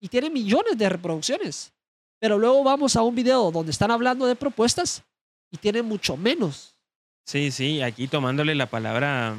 y 0.00 0.08
tiene 0.08 0.30
millones 0.30 0.78
de 0.78 0.88
reproducciones. 0.88 1.72
Pero 2.20 2.38
luego 2.38 2.64
vamos 2.64 2.96
a 2.96 3.02
un 3.02 3.14
video 3.14 3.50
donde 3.50 3.70
están 3.70 3.90
hablando 3.90 4.26
de 4.26 4.36
propuestas 4.36 5.04
y 5.50 5.56
tiene 5.56 5.82
mucho 5.82 6.16
menos. 6.16 6.76
Sí, 7.26 7.50
sí, 7.50 7.82
aquí 7.82 8.08
tomándole 8.08 8.54
la 8.54 8.66
palabra, 8.66 9.36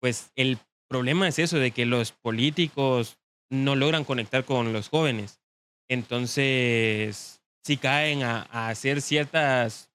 pues 0.00 0.32
el 0.34 0.58
problema 0.88 1.28
es 1.28 1.38
eso 1.38 1.58
de 1.58 1.70
que 1.70 1.86
los 1.86 2.12
políticos 2.12 3.16
no 3.50 3.76
logran 3.76 4.04
conectar 4.04 4.44
con 4.44 4.72
los 4.72 4.88
jóvenes. 4.88 5.40
Entonces, 5.88 7.40
si 7.64 7.76
caen 7.76 8.22
a, 8.22 8.46
a 8.50 8.68
hacer 8.68 9.00
ciertas 9.00 9.90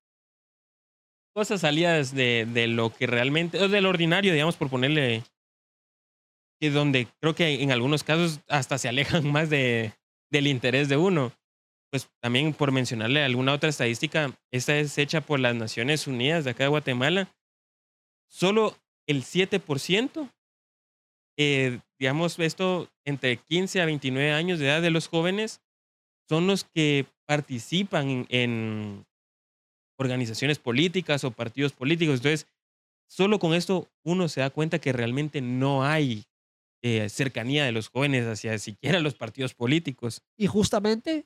cosas 1.37 1.61
salidas 1.61 2.15
de, 2.15 2.47
de 2.51 2.67
lo 2.67 2.91
que 2.91 3.05
realmente, 3.05 3.61
o 3.61 3.67
del 3.69 3.85
ordinario, 3.85 4.33
digamos, 4.33 4.55
por 4.55 4.69
ponerle, 4.69 5.23
que 6.59 6.71
donde 6.71 7.07
creo 7.19 7.35
que 7.35 7.61
en 7.61 7.71
algunos 7.71 8.03
casos 8.03 8.39
hasta 8.47 8.77
se 8.77 8.89
alejan 8.89 9.27
más 9.31 9.49
de, 9.49 9.93
del 10.31 10.47
interés 10.47 10.89
de 10.89 10.97
uno. 10.97 11.31
Pues 11.89 12.09
también 12.21 12.53
por 12.53 12.71
mencionarle 12.71 13.23
alguna 13.23 13.53
otra 13.53 13.69
estadística, 13.69 14.37
esta 14.51 14.77
es 14.77 14.97
hecha 14.97 15.21
por 15.21 15.39
las 15.39 15.55
Naciones 15.55 16.07
Unidas 16.07 16.43
de 16.43 16.51
acá 16.51 16.63
de 16.63 16.69
Guatemala. 16.69 17.33
Solo 18.29 18.77
el 19.07 19.23
7%, 19.23 20.29
eh, 21.37 21.79
digamos 21.97 22.37
esto, 22.39 22.89
entre 23.05 23.37
15 23.37 23.81
a 23.81 23.85
29 23.85 24.33
años 24.33 24.59
de 24.59 24.67
edad 24.67 24.81
de 24.81 24.91
los 24.91 25.07
jóvenes, 25.07 25.61
son 26.27 26.47
los 26.47 26.65
que 26.65 27.05
participan 27.25 28.25
en, 28.29 29.05
organizaciones 29.97 30.59
políticas 30.59 31.23
o 31.23 31.31
partidos 31.31 31.73
políticos. 31.73 32.17
Entonces, 32.17 32.47
solo 33.07 33.39
con 33.39 33.53
esto 33.53 33.89
uno 34.03 34.27
se 34.27 34.41
da 34.41 34.49
cuenta 34.49 34.79
que 34.79 34.93
realmente 34.93 35.41
no 35.41 35.83
hay 35.83 36.25
eh, 36.83 37.09
cercanía 37.09 37.65
de 37.65 37.71
los 37.71 37.89
jóvenes 37.89 38.25
hacia 38.25 38.57
siquiera 38.59 38.99
los 38.99 39.15
partidos 39.15 39.53
políticos. 39.53 40.21
Y 40.37 40.47
justamente, 40.47 41.25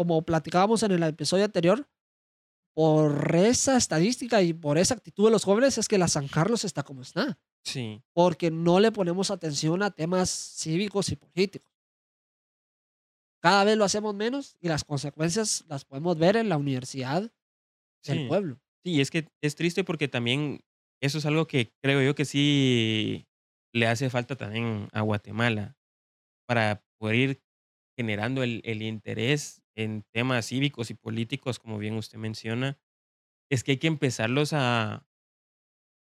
como 0.00 0.22
platicábamos 0.22 0.82
en 0.82 0.92
el 0.92 1.02
episodio 1.02 1.44
anterior, 1.44 1.86
por 2.74 3.36
esa 3.36 3.76
estadística 3.76 4.40
y 4.40 4.54
por 4.54 4.78
esa 4.78 4.94
actitud 4.94 5.26
de 5.26 5.30
los 5.30 5.44
jóvenes 5.44 5.76
es 5.76 5.88
que 5.88 5.98
la 5.98 6.08
San 6.08 6.26
Carlos 6.26 6.64
está 6.64 6.82
como 6.82 7.02
está. 7.02 7.38
Sí. 7.64 8.02
Porque 8.14 8.50
no 8.50 8.80
le 8.80 8.92
ponemos 8.92 9.30
atención 9.30 9.82
a 9.82 9.90
temas 9.90 10.30
cívicos 10.30 11.10
y 11.10 11.16
políticos. 11.16 11.70
Cada 13.42 13.64
vez 13.64 13.76
lo 13.76 13.84
hacemos 13.84 14.14
menos 14.14 14.56
y 14.58 14.68
las 14.68 14.84
consecuencias 14.84 15.66
las 15.68 15.84
podemos 15.84 16.16
ver 16.16 16.36
en 16.36 16.48
la 16.48 16.56
universidad 16.56 17.30
del 18.02 18.26
pueblo. 18.26 18.58
Sí, 18.82 19.02
es 19.02 19.10
que 19.10 19.28
es 19.42 19.54
triste 19.54 19.84
porque 19.84 20.08
también 20.08 20.64
eso 21.02 21.18
es 21.18 21.26
algo 21.26 21.46
que 21.46 21.74
creo 21.82 22.00
yo 22.00 22.14
que 22.14 22.24
sí 22.24 23.26
le 23.74 23.86
hace 23.86 24.08
falta 24.08 24.34
también 24.34 24.88
a 24.92 25.02
Guatemala 25.02 25.76
para 26.46 26.82
poder 26.98 27.16
ir 27.16 27.42
generando 27.98 28.42
el, 28.42 28.62
el 28.64 28.80
interés 28.80 29.60
en 29.84 30.04
temas 30.12 30.46
cívicos 30.46 30.90
y 30.90 30.94
políticos, 30.94 31.58
como 31.58 31.78
bien 31.78 31.94
usted 31.94 32.18
menciona, 32.18 32.78
es 33.50 33.64
que 33.64 33.72
hay 33.72 33.78
que 33.78 33.86
empezarlos 33.88 34.52
a 34.52 35.06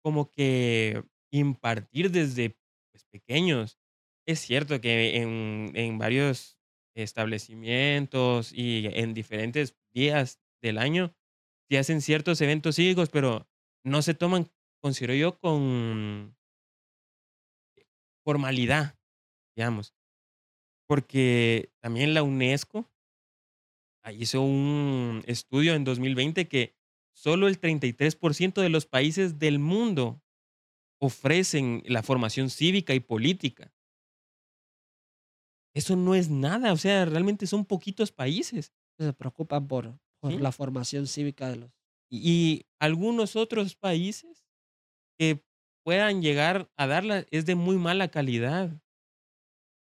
como 0.03 0.31
que 0.31 1.03
impartir 1.31 2.11
desde 2.11 2.57
pues, 2.91 3.05
pequeños. 3.05 3.79
Es 4.25 4.39
cierto 4.39 4.81
que 4.81 5.17
en, 5.17 5.71
en 5.75 5.97
varios 5.97 6.57
establecimientos 6.95 8.51
y 8.53 8.87
en 8.87 9.13
diferentes 9.13 9.75
días 9.93 10.41
del 10.61 10.77
año 10.77 11.15
se 11.69 11.77
hacen 11.77 12.01
ciertos 12.01 12.41
eventos 12.41 12.75
cívicos, 12.75 13.09
pero 13.09 13.47
no 13.83 14.01
se 14.01 14.13
toman, 14.13 14.49
considero 14.81 15.13
yo, 15.13 15.39
con 15.39 16.35
formalidad, 18.23 18.97
digamos. 19.55 19.93
Porque 20.87 21.71
también 21.81 22.13
la 22.13 22.23
UNESCO 22.23 22.89
hizo 24.11 24.41
un 24.41 25.23
estudio 25.25 25.73
en 25.73 25.83
2020 25.83 26.47
que 26.47 26.75
solo 27.13 27.47
el 27.47 27.59
33% 27.59 28.61
de 28.61 28.69
los 28.69 28.85
países 28.85 29.39
del 29.39 29.59
mundo 29.59 30.21
ofrecen 30.99 31.83
la 31.85 32.03
formación 32.03 32.49
cívica 32.49 32.93
y 32.93 32.99
política. 32.99 33.73
Eso 35.73 35.95
no 35.95 36.15
es 36.15 36.29
nada, 36.29 36.73
o 36.73 36.77
sea, 36.77 37.05
realmente 37.05 37.45
son 37.45 37.65
poquitos 37.65 38.11
países. 38.11 38.73
Se 38.97 39.13
preocupan 39.13 39.67
por, 39.67 39.99
por 40.19 40.33
la 40.33 40.51
formación 40.51 41.05
cívica 41.05 41.49
de 41.49 41.57
los... 41.57 41.71
Y, 42.09 42.65
algunos 42.79 43.35
otros 43.35 43.75
países 43.75 44.45
que 45.17 45.43
puedan 45.83 46.21
llegar 46.21 46.69
a 46.77 46.87
darla 46.87 47.25
es 47.31 47.45
de 47.45 47.55
muy 47.55 47.77
mala 47.77 48.09
calidad. 48.09 48.71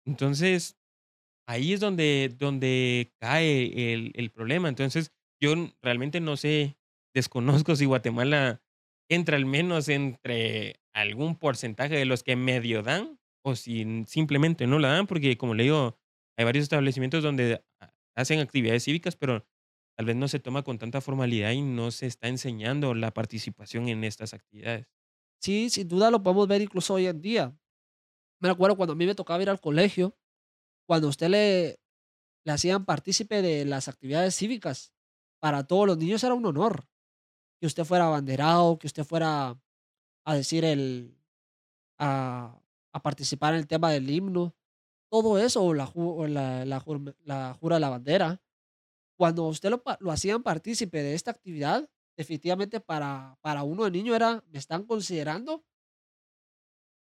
Entonces, 0.06 0.77
ahí 1.48 1.74
es 1.74 1.80
donde, 1.80 2.34
donde 2.38 3.14
cae 3.20 3.94
el, 3.94 4.12
el 4.16 4.30
problema. 4.32 4.70
Entonces, 4.70 5.12
yo 5.42 5.54
realmente 5.82 6.20
no 6.20 6.38
sé, 6.38 6.78
desconozco 7.16 7.76
si 7.76 7.86
Guatemala 7.86 8.62
entra 9.10 9.38
al 9.38 9.46
menos 9.46 9.90
entre 9.90 10.82
algún 10.94 11.36
porcentaje 11.36 11.96
de 11.96 12.06
los 12.06 12.24
que 12.24 12.36
medio 12.36 12.84
dan 12.84 13.20
o 13.44 13.56
si 13.56 14.04
simplemente 14.08 14.68
no 14.68 14.80
la 14.80 14.90
dan, 14.90 15.08
porque 15.08 15.38
como 15.38 15.54
le 15.54 15.64
digo, 15.64 15.98
hay 16.38 16.46
varios 16.46 16.64
establecimientos 16.64 17.24
donde 17.24 17.64
hacen 18.16 18.40
actividades 18.40 18.84
cívicas, 18.84 19.16
pero 19.16 19.46
tal 19.96 20.06
vez 20.06 20.16
no 20.16 20.28
se 20.28 20.40
toma 20.40 20.64
con 20.64 20.78
tanta 20.78 21.00
formalidad 21.02 21.52
y 21.52 21.62
no 21.62 21.92
se 21.92 22.08
está 22.08 22.28
enseñando 22.28 22.94
la 22.94 23.14
participación 23.14 23.88
en 23.88 24.04
estas 24.04 24.34
actividades. 24.34 24.88
Sí, 25.42 25.70
sin 25.70 25.88
duda 25.88 26.12
lo 26.12 26.22
podemos 26.22 26.48
ver 26.48 26.62
incluso 26.62 26.96
hoy 26.96 27.08
en 27.08 27.22
día. 27.22 27.58
Me 28.42 28.50
acuerdo 28.50 28.76
cuando 28.76 28.94
a 28.94 28.96
mí 28.96 29.06
me 29.06 29.16
tocaba 29.16 29.42
ir 29.42 29.50
al 29.50 29.62
colegio, 29.62 30.18
cuando 30.88 31.08
usted 31.10 31.30
le, 31.30 31.80
le 32.46 32.52
hacían 32.52 32.86
partícipe 32.86 33.42
de 33.42 33.66
las 33.66 33.88
actividades 33.88 34.36
cívicas, 34.36 34.94
para 35.40 35.66
todos 35.66 35.88
los 35.88 35.98
niños 35.98 36.24
era 36.24 36.34
un 36.34 36.46
honor 36.46 36.88
que 37.60 37.68
usted 37.68 37.86
fuera 37.86 38.08
abanderado, 38.08 38.78
que 38.80 38.88
usted 38.88 39.04
fuera 39.04 39.60
a 40.26 40.36
decir 40.36 40.66
el, 40.66 41.18
a, 42.00 42.60
a 42.94 43.02
participar 43.02 43.54
en 43.54 43.60
el 43.62 43.68
tema 43.68 43.92
del 43.92 44.10
himno. 44.10 44.56
todo 45.12 45.38
eso, 45.40 45.64
o 45.64 45.74
la, 45.74 45.86
o 45.96 46.28
la, 46.28 46.66
la 46.66 46.84
la 47.26 47.54
jura 47.54 47.76
de 47.78 47.80
la 47.80 47.90
bandera, 47.90 48.42
cuando 49.18 49.48
usted 49.48 49.70
lo, 49.70 49.84
lo 50.00 50.12
hacían 50.12 50.44
partícipe 50.44 51.02
de 51.02 51.14
esta 51.16 51.32
actividad, 51.32 51.90
definitivamente 52.18 52.80
para, 52.80 53.38
para 53.42 53.64
uno 53.64 53.86
de 53.86 53.92
niño 53.92 54.16
era, 54.16 54.44
me 54.48 54.60
están 54.60 54.86
considerando 54.86 55.64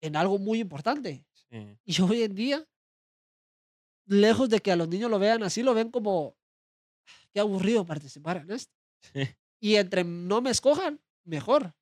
en 0.02 0.16
algo 0.16 0.38
muy 0.38 0.60
importante. 0.60 1.26
Sí, 1.50 1.78
Y 1.84 2.00
hoy 2.02 2.22
en 2.22 2.34
día, 2.34 2.68
lejos 4.06 4.48
de 4.48 4.60
que 4.60 4.72
a 4.72 4.76
los 4.76 4.88
niños 4.88 5.10
lo 5.10 5.18
vean 5.18 5.42
así, 5.42 5.62
lo 5.62 5.75
ven 5.75 5.90
como, 5.90 6.36
qué 7.32 7.40
aburrido 7.40 7.84
participar 7.86 8.38
en 8.38 8.50
esto. 8.52 8.72
sí, 9.12 9.25
Y 9.60 9.76
entre 9.76 10.04
no 10.04 10.40
me 10.40 10.50
escojan, 10.50 11.00
mejor. 11.25 11.75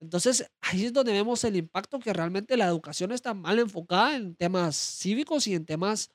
Entonces, 0.00 0.50
ahí 0.60 0.86
es 0.86 0.92
donde 0.92 1.12
vemos 1.12 1.44
el 1.44 1.56
impacto 1.56 1.98
que 1.98 2.12
realmente 2.12 2.56
la 2.56 2.66
educación 2.66 3.12
está 3.12 3.34
mal 3.34 3.58
enfocada 3.58 4.16
en 4.16 4.36
temas 4.36 4.76
cívicos 4.76 5.46
y 5.46 5.54
en 5.54 5.64
temas 5.66 6.10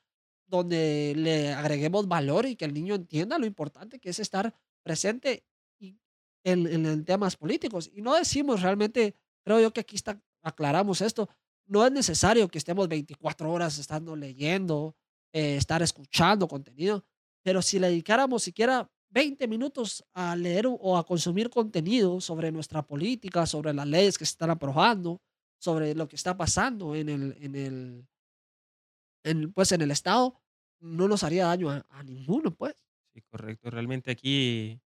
donde 0.46 1.14
le 1.16 1.52
agreguemos 1.52 2.06
valor 2.08 2.46
y 2.46 2.56
que 2.56 2.64
el 2.66 2.74
niño 2.74 2.94
entienda 2.94 3.38
lo 3.38 3.46
importante 3.46 3.98
que 3.98 4.10
es 4.10 4.20
estar 4.20 4.54
presente 4.84 5.44
y 5.80 5.98
en, 6.44 6.66
en- 6.66 6.86
en 6.86 7.04
temas 7.04 7.36
políticos. 7.36 7.90
Y 7.92 8.02
no 8.02 8.14
decimos 8.14 8.62
realmente, 8.62 9.16
creo 9.44 9.60
yo 9.60 9.72
que 9.72 9.80
aquí 9.80 9.96
está, 9.96 10.20
aclaramos 10.42 11.00
esto, 11.00 11.28
no 11.66 11.84
es 11.86 11.92
necesario 11.92 12.48
que 12.48 12.58
estemos 12.58 12.88
24 12.88 13.50
horas 13.52 13.78
estando 13.78 14.14
leyendo, 14.16 14.96
eh, 15.32 15.56
estar 15.56 15.82
escuchando 15.82 16.48
contenido, 16.48 17.04
pero 17.42 17.62
si 17.62 17.78
le 17.78 17.88
dedicáramos 17.88 18.42
siquiera 18.42 18.90
20 19.10 19.46
minutos 19.48 20.04
a 20.14 20.36
leer 20.36 20.66
o 20.68 20.96
a 20.96 21.04
consumir 21.06 21.50
contenido 21.50 22.20
sobre 22.20 22.50
nuestra 22.52 22.82
política, 22.86 23.46
sobre 23.46 23.74
las 23.74 23.86
leyes 23.86 24.18
que 24.18 24.24
se 24.24 24.32
están 24.32 24.50
aprobando, 24.50 25.20
sobre 25.60 25.94
lo 25.94 26.08
que 26.08 26.16
está 26.16 26.36
pasando 26.36 26.94
en 26.94 27.08
el, 27.08 27.36
en 27.40 27.56
el, 27.56 29.52
pues, 29.52 29.72
en 29.72 29.82
el 29.82 29.90
Estado, 29.90 30.40
no 30.80 31.08
nos 31.08 31.22
haría 31.24 31.46
daño 31.46 31.70
a, 31.70 32.02
ninguno, 32.04 32.54
pues. 32.54 32.74
sí, 33.14 33.22
correcto. 33.30 33.70
Realmente 33.70 34.10
aquí 34.10 34.80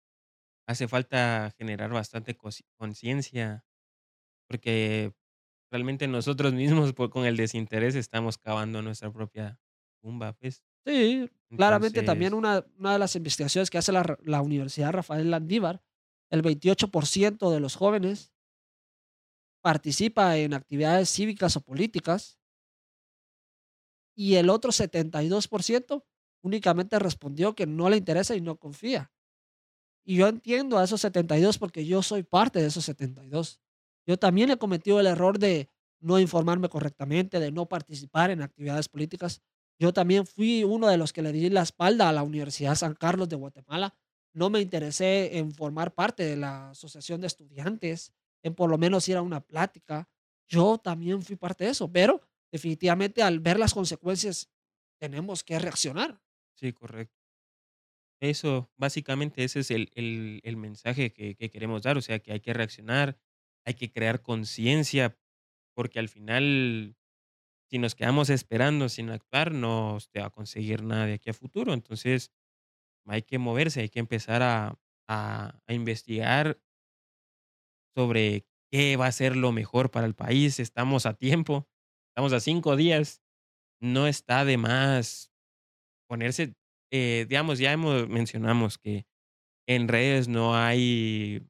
hace 0.68 0.88
falta 0.90 1.54
generar 1.58 1.92
bastante 1.92 2.38
conciencia, 2.78 3.66
porque 4.50 5.14
realmente 5.72 6.08
nosotros 6.08 6.54
mismos 6.54 6.94
por- 6.94 7.12
con 7.12 7.26
el 7.26 7.38
desinterés 7.38 7.96
estamos 7.96 8.38
cavando 8.40 8.82
nuestra 8.84 9.12
propia 9.14 9.60
pues. 10.40 10.64
Sí, 10.86 11.30
claramente 11.56 12.04
también 12.04 12.34
una, 12.34 12.66
una 12.78 12.94
de 12.94 13.00
las 13.00 13.16
investigaciones 13.16 13.70
que 13.70 13.78
hace 13.78 13.92
la, 13.92 14.18
la 14.24 14.42
Universidad 14.42 14.92
Rafael 14.92 15.32
Landívar, 15.32 15.82
el 16.30 16.42
28% 16.42 17.52
de 17.52 17.60
los 17.60 17.76
jóvenes 17.76 18.34
participa 19.62 20.38
en 20.38 20.54
actividades 20.54 21.10
cívicas 21.10 21.56
o 21.56 21.62
políticas 21.62 22.38
y 24.16 24.36
el 24.36 24.50
otro 24.50 24.72
72% 24.72 26.04
únicamente 26.44 27.00
respondió 27.00 27.56
que 27.56 27.66
no 27.66 27.90
le 27.90 27.98
interesa 27.98 28.36
y 28.36 28.42
no 28.42 28.58
confía. 28.58 29.12
Y 30.06 30.18
yo 30.18 30.28
entiendo 30.28 30.78
a 30.78 30.84
esos 30.84 31.02
72 31.02 31.58
porque 31.58 31.86
yo 31.86 32.04
soy 32.04 32.24
parte 32.24 32.60
de 32.60 32.68
esos 32.68 32.84
72. 32.86 33.62
Yo 34.06 34.18
también 34.18 34.50
he 34.52 34.58
cometido 34.58 35.00
el 35.00 35.08
error 35.08 35.40
de 35.40 35.70
no 36.02 36.20
informarme 36.20 36.68
correctamente, 36.68 37.40
de 37.40 37.52
no 37.52 37.68
participar 37.68 38.30
en 38.30 38.42
actividades 38.42 38.90
políticas. 38.90 39.42
Yo 39.80 39.94
también 39.94 40.26
fui 40.26 40.64
uno 40.64 40.88
de 40.88 40.98
los 40.98 41.14
que 41.14 41.22
le 41.22 41.32
di 41.32 41.50
la 41.50 41.62
espalda 41.64 42.10
a 42.10 42.14
la 42.14 42.24
Universidad 42.24 42.76
San 42.76 42.94
Carlos 42.96 43.30
de 43.30 43.36
Guatemala. 43.36 43.96
No 44.34 44.50
me 44.50 44.62
interesé 44.62 45.38
en 45.38 45.52
formar 45.54 45.94
parte 45.94 46.24
de 46.24 46.38
la 46.38 46.72
asociación 46.72 47.22
de 47.22 47.28
estudiantes, 47.28 48.14
en 48.44 48.56
por 48.56 48.70
lo 48.70 48.78
menos 48.78 49.08
ir 49.10 49.18
a 49.18 49.22
una 49.22 49.42
plática. 49.42 50.10
Yo 50.48 50.78
también 50.78 51.22
fui 51.22 51.36
parte 51.36 51.66
de 51.66 51.72
eso, 51.72 51.92
pero 51.92 52.22
definitivamente 52.52 53.22
al 53.24 53.40
ver 53.40 53.60
las 53.60 53.74
consecuencias 53.74 54.50
tenemos 55.00 55.44
que 55.44 55.60
reaccionar. 55.60 56.22
sí, 56.56 56.74
correcto. 56.74 57.16
Eso, 58.22 58.72
básicamente 58.78 59.44
ese 59.44 59.60
es 59.60 59.72
el, 59.72 59.92
el- 59.96 60.40
el 60.44 60.58
mensaje 60.58 61.12
que, 61.14 61.36
que 61.36 61.50
queremos 61.50 61.82
dar, 61.84 61.98
o 61.98 62.02
sea, 62.02 62.20
que 62.20 62.32
hay 62.32 62.40
que 62.40 62.54
reaccionar, 62.54 63.20
hay 63.66 63.74
que 63.74 63.92
crear 63.92 64.22
conciencia, 64.22 65.18
porque 65.76 66.00
al 66.00 66.10
final, 66.10 66.96
si 67.74 67.80
nos 67.80 67.96
quedamos 67.96 68.30
esperando 68.30 68.88
sin 68.88 69.10
actuar, 69.10 69.52
no 69.52 69.98
se 70.00 70.20
va 70.20 70.28
a 70.28 70.30
conseguir 70.30 70.84
nada 70.84 71.08
de 71.08 71.14
aquí 71.16 71.32
a 71.32 71.34
futuro. 71.34 71.74
Entonces, 71.74 72.32
hay 73.08 73.24
que 73.24 73.40
moverse, 73.40 73.82
hay 73.82 73.90
que 73.90 73.98
empezar 73.98 74.44
a, 74.44 74.78
a, 75.08 75.60
investigar 75.70 76.62
sobre 77.96 78.46
qué 78.72 78.96
va 78.96 79.08
a 79.08 79.12
ser 79.12 79.36
lo 79.36 79.52
mejor 79.52 79.90
para 79.90 80.06
el 80.06 80.14
país. 80.14 80.60
Estamos 80.60 81.08
a 81.08 81.16
tiempo, 81.16 81.68
estamos 82.12 82.32
a 82.34 82.42
cinco 82.42 82.76
días, 82.76 83.24
no 83.82 84.06
está 84.06 84.46
de 84.46 84.58
más 84.58 85.32
ponerse, 86.08 86.54
eh, 86.92 87.26
digamos, 87.28 87.58
ya 87.58 87.72
hemos, 87.72 88.08
mencionamos 88.08 88.78
que 88.78 89.08
en 89.68 89.88
redes 89.88 90.28
no 90.28 90.56
hay 90.56 91.42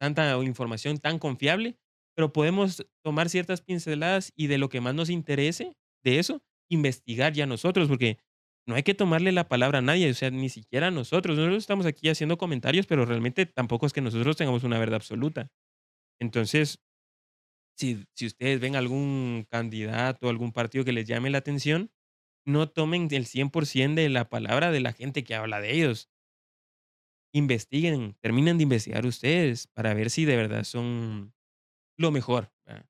tanta 0.00 0.36
información 0.42 0.98
tan 0.98 1.20
confiable, 1.20 1.78
pero 2.14 2.32
podemos 2.32 2.86
tomar 3.02 3.28
ciertas 3.28 3.60
pinceladas 3.60 4.32
y 4.36 4.46
de 4.46 4.58
lo 4.58 4.68
que 4.68 4.80
más 4.80 4.94
nos 4.94 5.10
interese 5.10 5.76
de 6.04 6.18
eso, 6.18 6.42
investigar 6.70 7.32
ya 7.32 7.46
nosotros, 7.46 7.88
porque 7.88 8.18
no 8.66 8.74
hay 8.74 8.82
que 8.82 8.94
tomarle 8.94 9.32
la 9.32 9.48
palabra 9.48 9.78
a 9.78 9.82
nadie, 9.82 10.10
o 10.10 10.14
sea, 10.14 10.30
ni 10.30 10.48
siquiera 10.48 10.90
nosotros. 10.90 11.36
Nosotros 11.36 11.62
estamos 11.62 11.86
aquí 11.86 12.08
haciendo 12.08 12.38
comentarios, 12.38 12.86
pero 12.86 13.04
realmente 13.04 13.46
tampoco 13.46 13.86
es 13.86 13.92
que 13.92 14.00
nosotros 14.00 14.36
tengamos 14.36 14.64
una 14.64 14.78
verdad 14.78 14.96
absoluta. 14.96 15.50
Entonces, 16.20 16.80
si, 17.76 18.04
si 18.14 18.26
ustedes 18.26 18.60
ven 18.60 18.76
algún 18.76 19.46
candidato, 19.50 20.28
algún 20.28 20.52
partido 20.52 20.84
que 20.84 20.92
les 20.92 21.06
llame 21.06 21.30
la 21.30 21.38
atención, 21.38 21.90
no 22.46 22.68
tomen 22.68 23.08
el 23.10 23.26
100% 23.26 23.94
de 23.94 24.08
la 24.08 24.28
palabra 24.28 24.70
de 24.70 24.80
la 24.80 24.92
gente 24.92 25.24
que 25.24 25.34
habla 25.34 25.60
de 25.60 25.72
ellos 25.72 26.10
investiguen, 27.34 28.16
terminen 28.20 28.58
de 28.58 28.62
investigar 28.62 29.04
ustedes 29.06 29.66
para 29.66 29.92
ver 29.92 30.08
si 30.10 30.24
de 30.24 30.36
verdad 30.36 30.62
son 30.62 31.34
lo 31.96 32.10
mejor, 32.10 32.52
¿verdad? 32.66 32.86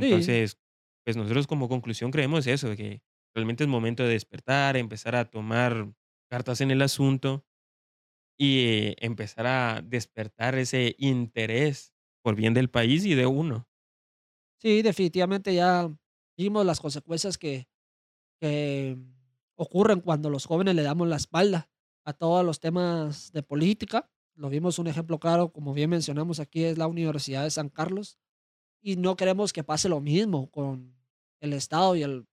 Sí, 0.00 0.34
Entonces, 0.34 0.58
pues 1.04 1.16
nosotros 1.16 1.46
como 1.46 1.68
conclusión 1.68 2.10
creemos 2.10 2.46
eso, 2.46 2.74
que 2.76 3.02
realmente 3.34 3.64
es 3.64 3.68
momento 3.68 4.02
de 4.02 4.10
despertar, 4.10 4.76
empezar 4.76 5.14
a 5.16 5.26
tomar 5.30 5.92
cartas 6.30 6.60
en 6.60 6.70
el 6.70 6.82
asunto 6.82 7.46
y 8.38 8.60
eh, 8.66 8.96
empezar 9.00 9.46
a 9.46 9.82
despertar 9.82 10.56
ese 10.56 10.94
interés 10.98 11.94
por 12.22 12.36
bien 12.36 12.54
del 12.54 12.70
país 12.70 13.04
y 13.06 13.14
de 13.14 13.26
uno. 13.26 13.68
sí, 14.58 14.82
definitivamente 14.82 15.54
ya 15.54 15.90
vimos 16.36 16.64
las 16.66 16.80
consecuencias 16.80 17.38
que 17.38 17.68
que 18.40 18.98
ocurren 19.56 20.00
cuando 20.00 20.30
los 20.30 20.46
jóvenes 20.46 20.74
le 20.74 20.82
damos 20.82 21.08
la 21.08 21.16
espalda 21.16 21.70
a 22.04 22.12
todos 22.14 22.44
los 22.44 22.60
temas 22.60 23.32
de 23.32 23.42
política. 23.42 24.10
Lo 24.34 24.50
vimos 24.50 24.78
un 24.80 24.88
ejemplo 24.88 25.20
claro, 25.20 25.52
como 25.52 25.74
bien 25.74 25.90
mencionamos 25.90 26.40
aquí, 26.40 26.64
es 26.64 26.78
la 26.78 26.88
Universidad 26.88 27.44
de 27.44 27.50
San 27.52 27.70
Carlos, 27.70 28.18
y 28.86 28.94
no 28.94 29.16
queremos 29.16 29.52
que 29.52 29.64
pase 29.64 29.88
lo 29.88 30.00
mismo 30.00 30.48
con 30.52 30.94
el 31.40 31.52
Estado 31.52 31.96
y 31.96 32.04
el 32.04 32.28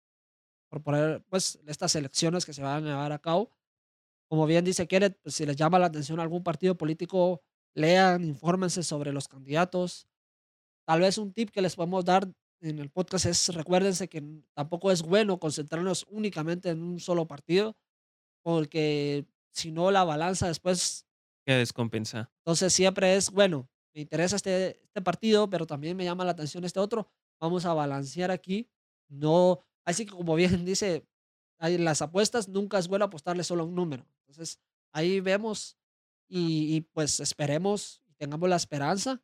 proponer, 0.70 1.24
pues, 1.30 1.60
estas 1.66 1.96
elecciones 1.96 2.46
que 2.46 2.54
se 2.54 2.62
van 2.62 2.86
a 2.86 2.90
llevar 2.90 3.12
a 3.12 3.18
cabo. 3.18 3.50
Como 4.30 4.46
bien 4.46 4.64
dice 4.64 4.88
Kenneth, 4.88 5.18
pues, 5.24 5.34
si 5.36 5.48
les 5.48 5.56
llama 5.56 5.80
la 5.80 5.88
atención 5.88 6.20
algún 6.20 6.44
partido 6.44 6.78
político, 6.78 7.42
lean, 7.76 8.24
infórmense 8.24 8.84
sobre 8.84 9.12
los 9.12 9.28
candidatos, 9.28 10.08
Tal 10.86 11.00
vez 11.00 11.18
un 11.18 11.32
tip 11.32 11.50
que 11.50 11.62
les 11.62 11.76
podemos 11.78 12.04
dar 12.04 12.30
en 12.62 12.80
el 12.80 12.90
podcast 12.90 13.26
es 13.26 13.48
recuérdense 13.56 14.10
que 14.10 14.22
tampoco 14.54 14.92
es 14.92 15.02
bueno 15.02 15.40
concentrarnos 15.40 16.06
únicamente 16.10 16.70
en 16.70 16.84
un 16.84 17.00
solo 17.00 17.26
partido, 17.26 17.78
porque 18.44 19.26
si 19.54 19.72
no 19.72 19.92
la 19.92 20.04
balanza 20.04 20.48
después, 20.48 21.06
Que 21.46 21.54
descompensa. 21.54 22.30
entonces 22.40 22.74
siempre 22.74 23.16
es, 23.16 23.32
bueno, 23.32 23.70
me 23.94 24.02
interesa 24.02 24.36
este, 24.36 24.82
este 24.84 25.02
partido, 25.02 25.50
pero 25.50 25.66
también 25.66 25.96
me 25.96 26.04
llama 26.04 26.26
la 26.26 26.32
atención 26.32 26.64
este 26.66 26.80
otro, 26.80 27.08
vamos 27.40 27.66
a 27.66 27.74
balancear 27.74 28.32
aquí, 28.32 28.70
no, 29.08 29.60
así 29.86 30.06
que 30.06 30.14
como 30.14 30.36
bien 30.36 30.50
dice, 30.66 31.08
las 31.60 32.02
apuestas 32.02 32.48
nunca 32.50 32.78
es 32.78 32.88
bueno 32.88 33.06
apostarle 33.06 33.44
solo 33.44 33.64
a 33.64 33.66
un 33.66 33.76
número, 33.76 34.06
entonces 34.22 34.60
ahí 34.92 35.20
vemos 35.20 35.78
y, 36.28 36.82
pues 36.94 37.20
esperemos, 37.20 38.02
tengamos 38.18 38.50
la 38.50 38.56
esperanza 38.56 39.22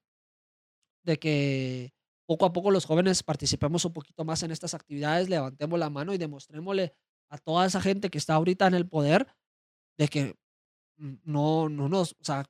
de 1.03 1.17
que 1.17 1.93
poco 2.27 2.45
a 2.45 2.53
poco 2.53 2.69
los 2.69 2.85
jóvenes 2.85 3.23
participemos 3.23 3.83
un 3.85 3.93
poquito 3.93 4.23
más 4.23 4.43
en 4.43 4.51
estas 4.51 4.75
actividades, 4.75 5.27
levantemos 5.27 5.79
la 5.79 5.89
mano 5.89 6.13
y 6.13 6.19
demostrémosle 6.19 6.93
a 7.29 7.37
toda 7.39 7.65
esa 7.65 7.81
gente 7.81 8.09
que 8.09 8.19
está 8.19 8.35
ahorita 8.35 8.67
en 8.67 8.75
el 8.75 8.87
poder 8.87 9.27
de 9.97 10.07
que 10.07 10.35
mm, 10.97 11.15
no, 11.23 11.69
no 11.69 11.89
nos, 11.89 12.13
o 12.13 12.23
sea, 12.23 12.45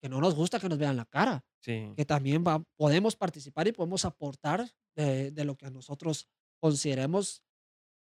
que 0.00 0.08
no 0.08 0.20
nos 0.20 0.34
gusta 0.34 0.60
que 0.60 0.68
nos 0.68 0.78
vean 0.78 0.96
la 0.96 1.04
cara, 1.04 1.44
Sí, 1.62 1.92
que 1.96 2.04
también 2.04 2.44
va- 2.46 2.62
podemos 2.76 3.16
participar 3.16 3.68
y 3.68 3.72
podemos 3.72 4.04
aportar 4.04 4.68
de, 4.96 5.30
de 5.32 5.44
lo 5.44 5.56
que 5.56 5.70
nosotros 5.70 6.28
consideremos 6.60 7.42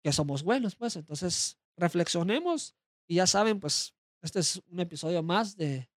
que 0.03 0.11
somos 0.11 0.43
buenos, 0.43 0.75
pues 0.75 0.95
entonces 0.95 1.57
reflexionemos 1.77 2.75
y 3.09 3.15
ya 3.15 3.27
saben, 3.27 3.59
pues 3.59 3.93
este 4.21 4.39
es 4.39 4.61
un 4.67 4.79
episodio 4.79 5.23
más 5.23 5.55
de, 5.57 5.89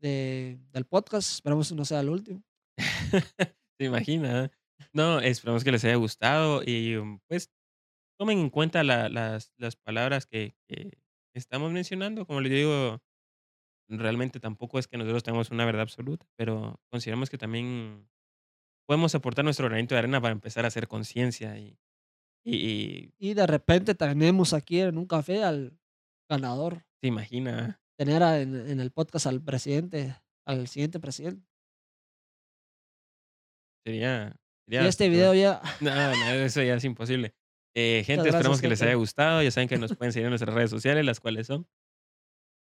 de- 0.00 0.60
del 0.72 0.86
podcast, 0.86 1.32
esperemos 1.34 1.68
que 1.68 1.74
no 1.76 1.84
sea 1.84 2.00
el 2.00 2.10
último. 2.10 2.42
¿Se 3.78 3.84
imagina? 3.86 4.50
No, 4.92 5.20
esperamos 5.20 5.64
que 5.64 5.72
les 5.72 5.84
haya 5.84 5.96
gustado 5.96 6.62
y, 6.64 6.96
mm, 6.96 7.20
pues, 7.28 7.50
tomen 8.18 8.38
en 8.38 8.50
cuenta 8.50 8.84
la 8.84 9.08
las 9.08 9.52
las 9.58 9.76
palabras 9.76 10.26
que 10.26 10.54
que 10.68 10.98
estamos 11.34 11.72
mencionando. 11.72 12.26
Como 12.26 12.40
les 12.40 12.52
digo, 12.52 13.00
realmente 13.98 14.40
tampoco 14.40 14.78
es 14.78 14.86
que 14.86 14.96
nosotros 14.96 15.22
tengamos 15.22 15.50
una 15.50 15.64
verdad 15.64 15.82
absoluta, 15.82 16.26
pero 16.36 16.80
consideramos 16.90 17.28
que 17.28 17.38
también 17.38 18.08
podemos 18.86 19.14
aportar 19.14 19.44
nuestro 19.44 19.68
granito 19.68 19.94
de 19.94 20.00
arena 20.00 20.20
para 20.20 20.32
empezar 20.32 20.64
a 20.64 20.68
hacer 20.68 20.88
conciencia 20.88 21.58
y 21.58 21.78
y 22.44 22.56
y 22.56 23.14
Y 23.18 23.34
de 23.34 23.46
repente 23.46 23.94
tenemos 23.94 24.52
aquí 24.52 24.80
en 24.80 24.96
un 24.96 25.06
café 25.06 25.44
al 25.44 25.78
ganador. 26.28 26.84
¿Se 27.00 27.08
imagina? 27.08 27.80
Tener 27.96 28.22
a 28.22 28.40
en 28.40 28.54
en 28.54 28.80
el 28.80 28.90
podcast 28.90 29.26
al 29.26 29.42
presidente, 29.42 30.16
al 30.46 30.68
siguiente 30.68 31.00
presidente. 31.00 31.46
Sería 33.84 34.36
Y 34.66 34.72
sería 34.72 34.88
este 34.88 35.08
video 35.08 35.34
ya 35.34 35.60
no, 35.80 35.90
no, 35.94 36.12
eso 36.44 36.62
ya 36.62 36.74
es 36.74 36.84
imposible. 36.84 37.34
Eh, 37.74 38.02
gente, 38.04 38.22
Muchas 38.22 38.34
esperamos 38.34 38.60
gracias, 38.60 38.60
que 38.60 38.68
les 38.68 38.82
haya 38.82 38.94
gustado. 38.94 39.42
Ya 39.42 39.50
saben 39.50 39.68
que 39.68 39.78
nos 39.78 39.94
pueden 39.94 40.12
seguir 40.12 40.26
en 40.26 40.30
nuestras 40.30 40.54
redes 40.54 40.70
sociales, 40.70 41.04
las 41.04 41.20
cuales 41.20 41.46
son 41.46 41.66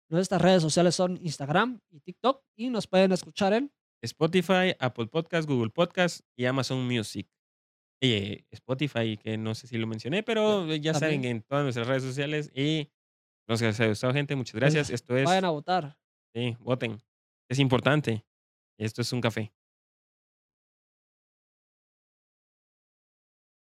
Nuestras 0.09 0.41
redes 0.41 0.61
sociales 0.61 0.95
son 0.95 1.19
Instagram 1.21 1.79
y 1.91 1.99
TikTok, 1.99 2.43
y 2.55 2.69
nos 2.69 2.87
pueden 2.87 3.11
escuchar 3.11 3.53
en 3.53 3.71
Spotify, 4.01 4.75
Apple 4.79 5.07
Podcast, 5.07 5.47
Google 5.47 5.69
Podcast 5.69 6.21
y 6.35 6.45
Amazon 6.45 6.85
Music. 6.85 7.27
Eh, 8.01 8.45
Spotify, 8.51 9.17
que 9.17 9.37
no 9.37 9.53
sé 9.53 9.67
si 9.67 9.77
lo 9.77 9.85
mencioné, 9.85 10.23
pero 10.23 10.65
ya 10.75 10.93
saben 10.93 11.15
también. 11.15 11.21
que 11.21 11.29
en 11.29 11.41
todas 11.43 11.63
nuestras 11.63 11.85
redes 11.85 12.03
sociales 12.03 12.49
y 12.55 12.89
nos 13.47 13.61
haya 13.61 13.87
gustado, 13.87 14.13
gente. 14.13 14.35
Muchas 14.35 14.55
gracias. 14.55 14.89
Esto 14.89 15.17
es 15.17 15.25
vayan 15.25 15.45
a 15.45 15.49
votar. 15.49 15.97
sí, 16.33 16.55
voten. 16.59 17.01
Es 17.49 17.59
importante. 17.59 18.25
Esto 18.77 19.01
es 19.01 19.11
un 19.11 19.21
café. 19.21 19.51